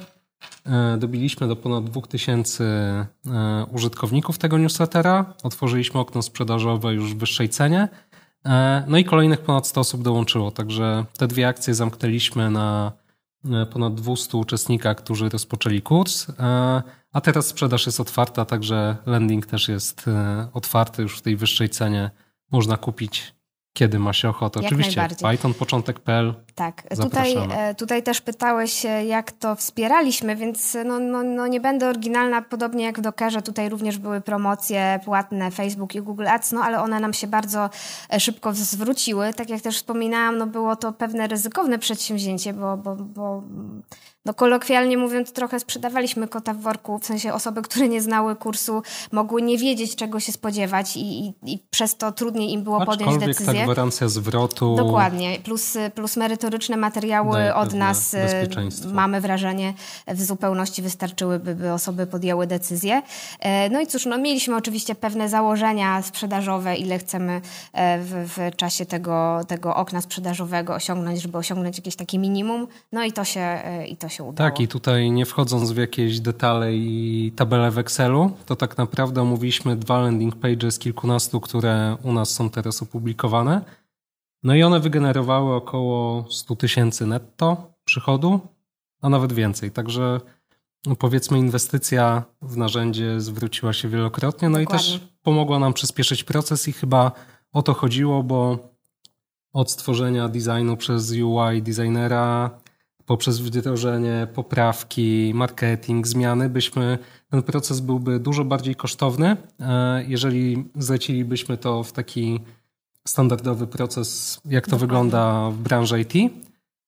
E, 0.65 0.97
dobiliśmy 0.97 1.47
do 1.47 1.55
ponad 1.55 1.83
2000 1.83 2.63
e, 2.63 3.65
użytkowników 3.71 4.37
tego 4.37 4.57
newslettera. 4.57 5.33
Otworzyliśmy 5.43 5.99
okno 5.99 6.21
sprzedażowe 6.21 6.93
już 6.93 7.13
w 7.13 7.17
wyższej 7.17 7.49
cenie. 7.49 7.87
E, 8.45 8.83
no 8.87 8.97
i 8.97 9.05
kolejnych 9.05 9.41
ponad 9.41 9.67
100 9.67 9.81
osób 9.81 10.03
dołączyło, 10.03 10.51
także 10.51 11.05
te 11.17 11.27
dwie 11.27 11.47
akcje 11.47 11.73
zamknęliśmy 11.73 12.51
na 12.51 12.91
ponad 13.71 13.95
200 13.95 14.37
uczestnikach, 14.37 14.97
którzy 14.97 15.29
rozpoczęli 15.29 15.81
kurs. 15.81 16.27
A 17.13 17.21
teraz 17.21 17.47
sprzedaż 17.47 17.85
jest 17.85 17.99
otwarta, 17.99 18.45
także 18.45 18.97
landing 19.05 19.45
też 19.45 19.67
jest 19.67 20.05
otwarty 20.53 21.01
już 21.01 21.17
w 21.17 21.21
tej 21.21 21.35
wyższej 21.35 21.69
cenie. 21.69 22.11
Można 22.51 22.77
kupić 22.77 23.35
kiedy 23.73 23.99
ma 23.99 24.13
się 24.13 24.29
ochotę. 24.29 24.59
Jak 24.59 24.67
Oczywiście 24.67 25.07
pythonpoczątek.pl. 25.31 26.33
Tak, 26.55 26.83
tutaj, 27.01 27.35
e, 27.51 27.75
tutaj 27.75 28.03
też 28.03 28.21
pytałeś, 28.21 28.85
jak 29.07 29.31
to 29.31 29.55
wspieraliśmy, 29.55 30.35
więc 30.35 30.77
no, 30.85 30.99
no, 30.99 31.23
no 31.23 31.47
nie 31.47 31.59
będę 31.59 31.89
oryginalna, 31.89 32.41
podobnie 32.41 32.85
jak 32.85 32.99
w 32.99 33.01
Dockerze, 33.01 33.41
tutaj 33.41 33.69
również 33.69 33.97
były 33.97 34.21
promocje 34.21 34.99
płatne 35.05 35.51
Facebook 35.51 35.95
i 35.95 36.01
Google 36.01 36.27
Ads, 36.27 36.51
no 36.51 36.63
ale 36.63 36.81
one 36.81 36.99
nam 36.99 37.13
się 37.13 37.27
bardzo 37.27 37.69
e, 38.13 38.19
szybko 38.19 38.53
zwróciły. 38.53 39.33
Tak 39.33 39.49
jak 39.49 39.61
też 39.61 39.75
wspominałam, 39.75 40.37
no 40.37 40.47
było 40.47 40.75
to 40.75 40.91
pewne 40.91 41.27
ryzykowne 41.27 41.79
przedsięwzięcie, 41.79 42.53
bo, 42.53 42.77
bo, 42.77 42.95
bo 42.95 43.43
no 44.25 44.33
kolokwialnie 44.33 44.97
mówiąc, 44.97 45.31
trochę 45.31 45.59
sprzedawaliśmy 45.59 46.27
kota 46.27 46.53
w 46.53 46.57
worku, 46.57 46.99
w 46.99 47.05
sensie 47.05 47.33
osoby, 47.33 47.61
które 47.61 47.89
nie 47.89 48.01
znały 48.01 48.35
kursu, 48.35 48.81
mogły 49.11 49.41
nie 49.41 49.57
wiedzieć, 49.57 49.95
czego 49.95 50.19
się 50.19 50.31
spodziewać 50.31 50.97
i, 50.97 51.25
i, 51.25 51.33
i 51.45 51.59
przez 51.69 51.97
to 51.97 52.11
trudniej 52.11 52.51
im 52.51 52.63
było 52.63 52.85
podjąć 52.85 53.25
decyzję. 53.25 53.53
ta 53.53 53.63
gwarancja 53.63 54.07
zwrotu... 54.09 54.75
Dokładnie, 54.75 55.39
plus, 55.43 55.77
plus 55.95 56.17
merytoryczne 56.17 56.77
materiały 56.77 57.53
od 57.53 57.73
nas, 57.73 58.13
y, 58.13 58.19
mamy 58.93 59.21
wrażenie, 59.21 59.73
w 60.07 60.23
zupełności 60.23 60.81
wystarczyłyby, 60.81 61.55
by 61.55 61.73
osoby 61.73 62.07
podjęły 62.07 62.47
decyzję. 62.47 63.01
E, 63.39 63.69
no 63.69 63.81
i 63.81 63.87
cóż, 63.87 64.05
no 64.05 64.17
mieliśmy 64.17 64.55
oczywiście 64.55 64.95
pewne 64.95 65.29
założenia 65.29 66.01
sprzedażowe, 66.01 66.75
ile 66.75 66.99
chcemy 66.99 67.41
e, 67.73 67.99
w, 67.99 68.29
w 68.37 68.55
czasie 68.55 68.85
tego, 68.85 69.41
tego 69.47 69.75
okna 69.75 70.01
sprzedażowego 70.01 70.73
osiągnąć, 70.73 71.21
żeby 71.21 71.37
osiągnąć 71.37 71.77
jakieś 71.77 71.95
takie 71.95 72.19
minimum, 72.19 72.67
no 72.91 73.03
i 73.03 73.11
to 73.11 73.23
się, 73.23 73.41
e, 73.41 73.87
i 73.87 73.97
to 73.97 74.09
się 74.13 74.23
udało. 74.23 74.49
Tak, 74.49 74.59
i 74.59 74.67
tutaj 74.67 75.11
nie 75.11 75.25
wchodząc 75.25 75.71
w 75.71 75.77
jakieś 75.77 76.19
detale 76.19 76.73
i 76.73 77.31
tabele 77.35 77.71
w 77.71 77.77
Excelu, 77.77 78.31
to 78.45 78.55
tak 78.55 78.77
naprawdę 78.77 79.21
omówiliśmy 79.21 79.75
dwa 79.75 80.01
landing 80.01 80.35
page 80.35 80.71
z 80.71 80.79
kilkunastu, 80.79 81.39
które 81.39 81.97
u 82.03 82.13
nas 82.13 82.29
są 82.29 82.49
teraz 82.49 82.81
opublikowane. 82.81 83.61
No 84.43 84.55
i 84.55 84.63
one 84.63 84.79
wygenerowały 84.79 85.55
około 85.55 86.25
100 86.29 86.55
tysięcy 86.55 87.07
netto 87.07 87.73
przychodu, 87.85 88.39
a 89.01 89.09
nawet 89.09 89.33
więcej. 89.33 89.71
Także 89.71 90.21
no 90.85 90.95
powiedzmy 90.95 91.39
inwestycja 91.39 92.23
w 92.41 92.57
narzędzie 92.57 93.21
zwróciła 93.21 93.73
się 93.73 93.89
wielokrotnie, 93.89 94.49
no 94.49 94.59
Dokładnie. 94.59 94.95
i 94.95 94.99
też 94.99 95.07
pomogła 95.23 95.59
nam 95.59 95.73
przyspieszyć 95.73 96.23
proces 96.23 96.67
i 96.67 96.73
chyba 96.73 97.11
o 97.53 97.61
to 97.61 97.73
chodziło, 97.73 98.23
bo 98.23 98.57
od 99.53 99.71
stworzenia 99.71 100.29
designu 100.29 100.77
przez 100.77 101.11
UI 101.11 101.61
designera 101.61 102.49
poprzez 103.13 103.39
wdrożenie, 103.39 104.27
poprawki, 104.33 105.31
marketing, 105.35 106.07
zmiany, 106.07 106.49
byśmy 106.49 106.97
ten 107.29 107.43
proces 107.43 107.79
byłby 107.79 108.19
dużo 108.19 108.45
bardziej 108.45 108.75
kosztowny, 108.75 109.37
e, 109.59 110.03
jeżeli 110.07 110.69
zlecilibyśmy 110.75 111.57
to 111.57 111.83
w 111.83 111.91
taki 111.91 112.39
standardowy 113.07 113.67
proces, 113.67 114.39
jak 114.45 114.67
to 114.67 114.77
wygląda 114.77 115.49
w 115.49 115.57
branży 115.57 116.01
IT. 116.01 116.33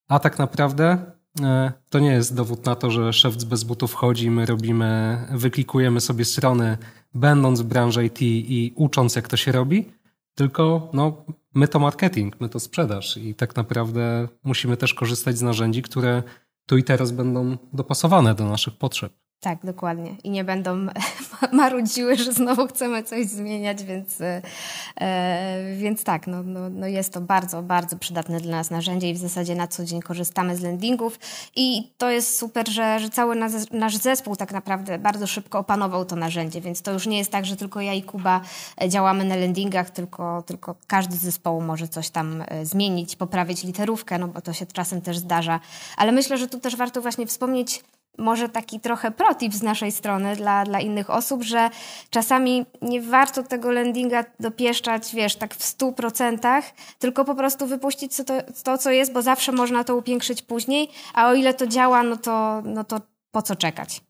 A 0.07 0.19
tak 0.19 0.39
naprawdę 0.39 0.97
e, 1.41 1.71
to 1.89 1.99
nie 1.99 2.11
jest 2.11 2.35
dowód 2.35 2.65
na 2.65 2.75
to, 2.75 2.91
że 2.91 3.13
szef 3.13 3.43
bez 3.43 3.63
butów 3.63 3.91
wchodzi, 3.91 4.29
my 4.31 4.45
robimy, 4.45 5.17
wyklikujemy 5.31 6.01
sobie 6.01 6.25
strony, 6.25 6.77
będąc 7.13 7.61
w 7.61 7.65
branży 7.65 8.05
IT 8.05 8.21
i 8.21 8.73
ucząc, 8.75 9.15
jak 9.15 9.27
to 9.27 9.37
się 9.37 9.51
robi, 9.51 9.85
tylko 10.35 10.89
no, 10.93 11.25
my 11.53 11.67
to 11.67 11.79
marketing, 11.79 12.39
my 12.39 12.49
to 12.49 12.59
sprzedaż 12.59 13.17
i 13.17 13.35
tak 13.35 13.55
naprawdę 13.55 14.27
musimy 14.43 14.77
też 14.77 14.93
korzystać 14.93 15.37
z 15.37 15.41
narzędzi, 15.41 15.81
które 15.81 16.23
tu 16.65 16.77
i 16.77 16.83
teraz 16.83 17.11
będą 17.11 17.57
dopasowane 17.73 18.35
do 18.35 18.45
naszych 18.45 18.77
potrzeb. 18.77 19.13
Tak, 19.45 19.59
dokładnie. 19.63 20.15
I 20.23 20.29
nie 20.29 20.43
będą 20.43 20.87
marudziły, 21.51 22.15
że 22.15 22.33
znowu 22.33 22.67
chcemy 22.67 23.03
coś 23.03 23.27
zmieniać, 23.27 23.83
więc, 23.83 24.21
e, 24.21 24.41
więc 25.77 26.03
tak, 26.03 26.27
no, 26.27 26.43
no, 26.43 26.69
no 26.69 26.87
jest 26.87 27.13
to 27.13 27.21
bardzo, 27.21 27.61
bardzo 27.61 27.97
przydatne 27.97 28.39
dla 28.39 28.51
nas 28.51 28.71
narzędzie 28.71 29.09
i 29.09 29.13
w 29.13 29.17
zasadzie 29.17 29.55
na 29.55 29.67
co 29.67 29.85
dzień 29.85 30.01
korzystamy 30.01 30.55
z 30.55 30.61
landingów 30.61 31.19
i 31.55 31.91
to 31.97 32.09
jest 32.09 32.37
super, 32.37 32.69
że, 32.69 32.99
że 32.99 33.09
cały 33.09 33.35
nasz 33.71 33.95
zespół 33.95 34.35
tak 34.35 34.51
naprawdę 34.51 34.99
bardzo 34.99 35.27
szybko 35.27 35.59
opanował 35.59 36.05
to 36.05 36.15
narzędzie, 36.15 36.61
więc 36.61 36.81
to 36.81 36.91
już 36.91 37.07
nie 37.07 37.17
jest 37.17 37.31
tak, 37.31 37.45
że 37.45 37.55
tylko 37.55 37.81
ja 37.81 37.93
i 37.93 38.03
Kuba 38.03 38.41
e, 38.81 38.89
działamy 38.89 39.23
na 39.25 39.35
landingach, 39.35 39.89
tylko, 39.89 40.43
tylko 40.45 40.75
każdy 40.87 41.15
z 41.15 41.21
zespołu 41.21 41.61
może 41.61 41.87
coś 41.87 42.09
tam 42.09 42.43
e, 42.47 42.65
zmienić, 42.65 43.15
poprawić 43.15 43.63
literówkę, 43.63 44.17
no 44.17 44.27
bo 44.27 44.41
to 44.41 44.53
się 44.53 44.65
czasem 44.65 45.01
też 45.01 45.17
zdarza. 45.17 45.59
Ale 45.97 46.11
myślę, 46.11 46.37
że 46.37 46.47
tu 46.47 46.59
też 46.59 46.75
warto 46.75 47.01
właśnie 47.01 47.27
wspomnieć 47.27 47.83
może 48.17 48.49
taki 48.49 48.79
trochę 48.79 49.11
protip 49.11 49.53
z 49.53 49.63
naszej 49.63 49.91
strony 49.91 50.35
dla, 50.35 50.63
dla 50.63 50.79
innych 50.79 51.09
osób, 51.09 51.43
że 51.43 51.69
czasami 52.09 52.65
nie 52.81 53.01
warto 53.01 53.43
tego 53.43 53.71
landinga 53.71 54.23
dopieszczać, 54.39 55.15
wiesz, 55.15 55.35
tak 55.35 55.55
w 55.55 55.63
stu 55.63 55.93
procentach, 55.93 56.63
tylko 56.99 57.25
po 57.25 57.35
prostu 57.35 57.67
wypuścić 57.67 58.17
to, 58.17 58.23
to, 58.63 58.77
co 58.77 58.91
jest, 58.91 59.13
bo 59.13 59.21
zawsze 59.21 59.51
można 59.51 59.83
to 59.83 59.95
upiększyć 59.95 60.41
później, 60.41 60.89
a 61.13 61.29
o 61.29 61.33
ile 61.33 61.53
to 61.53 61.67
działa, 61.67 62.03
no 62.03 62.17
to, 62.17 62.61
no 62.65 62.83
to 62.83 63.01
po 63.31 63.41
co 63.41 63.55
czekać? 63.55 64.01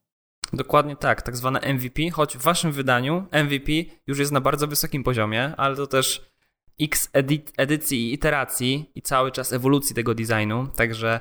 Dokładnie 0.53 0.95
tak, 0.95 1.21
tak 1.21 1.37
zwane 1.37 1.73
MVP, 1.73 2.09
choć 2.11 2.37
w 2.37 2.41
waszym 2.41 2.71
wydaniu 2.71 3.25
MVP 3.31 3.71
już 4.07 4.19
jest 4.19 4.31
na 4.31 4.41
bardzo 4.41 4.67
wysokim 4.67 5.03
poziomie, 5.03 5.53
ale 5.57 5.75
to 5.75 5.87
też 5.87 6.21
x 6.81 7.09
edycji 7.57 8.09
i 8.09 8.13
iteracji 8.13 8.91
i 8.95 9.01
cały 9.01 9.31
czas 9.31 9.53
ewolucji 9.53 9.95
tego 9.95 10.15
designu, 10.15 10.67
także 10.67 11.19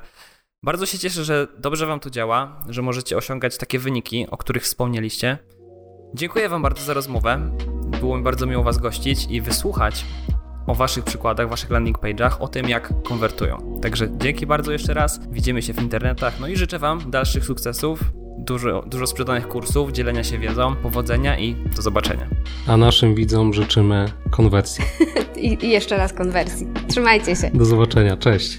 bardzo 0.65 0.87
się 0.87 0.99
cieszę, 0.99 1.25
że 1.25 1.47
dobrze 1.59 1.87
Wam 1.87 2.01
to 2.01 2.11
działa, 2.11 2.61
że 2.69 2.83
możecie 2.83 3.17
osiągać 3.17 3.59
takie 3.59 3.79
wyniki, 3.79 4.27
o 4.31 4.37
których 4.37 4.63
wspomnieliście. 4.63 5.39
Dziękuję 6.15 6.49
Wam 6.49 6.63
bardzo 6.63 6.85
za 6.85 6.95
rozmowę. 6.95 7.57
Było 8.01 8.17
mi 8.17 8.23
bardzo 8.23 8.47
miło 8.47 8.63
Was 8.63 8.79
gościć 8.79 9.27
i 9.31 9.41
wysłuchać 9.41 10.05
o 10.67 10.75
Waszych 10.75 11.05
przykładach, 11.05 11.49
Waszych 11.49 11.71
landing 11.71 11.99
page'ach, 11.99 12.31
o 12.41 12.49
tym 12.49 12.69
jak 12.69 12.93
konwertują. 13.03 13.79
Także 13.83 14.09
dzięki 14.17 14.47
bardzo 14.47 14.73
jeszcze 14.73 14.95
raz. 14.95 15.21
Widzimy 15.31 15.63
się 15.63 15.75
w 15.75 15.83
internetach. 15.83 16.41
No 16.41 16.49
i 16.49 16.57
życzę 16.57 16.79
Wam 16.79 17.11
dalszych 17.11 17.45
sukcesów, 17.45 18.01
dużo, 18.39 18.83
dużo 18.87 19.07
sprzedanych 19.07 19.49
kursów, 19.49 19.93
dzielenia 19.93 20.25
się 20.25 20.39
wiedzą, 20.39 20.77
powodzenia 20.77 21.39
i 21.39 21.55
do 21.77 21.83
zobaczenia. 21.83 22.29
A 22.67 22.77
naszym 22.77 23.15
widzom 23.15 23.55
życzymy 23.55 24.13
konwersji. 24.31 24.85
I, 25.37 25.65
I 25.67 25.71
jeszcze 25.71 25.97
raz 25.97 26.13
konwersji. 26.13 26.67
Trzymajcie 26.89 27.37
się. 27.37 27.51
Do 27.55 27.65
zobaczenia. 27.65 28.17
Cześć. 28.17 28.59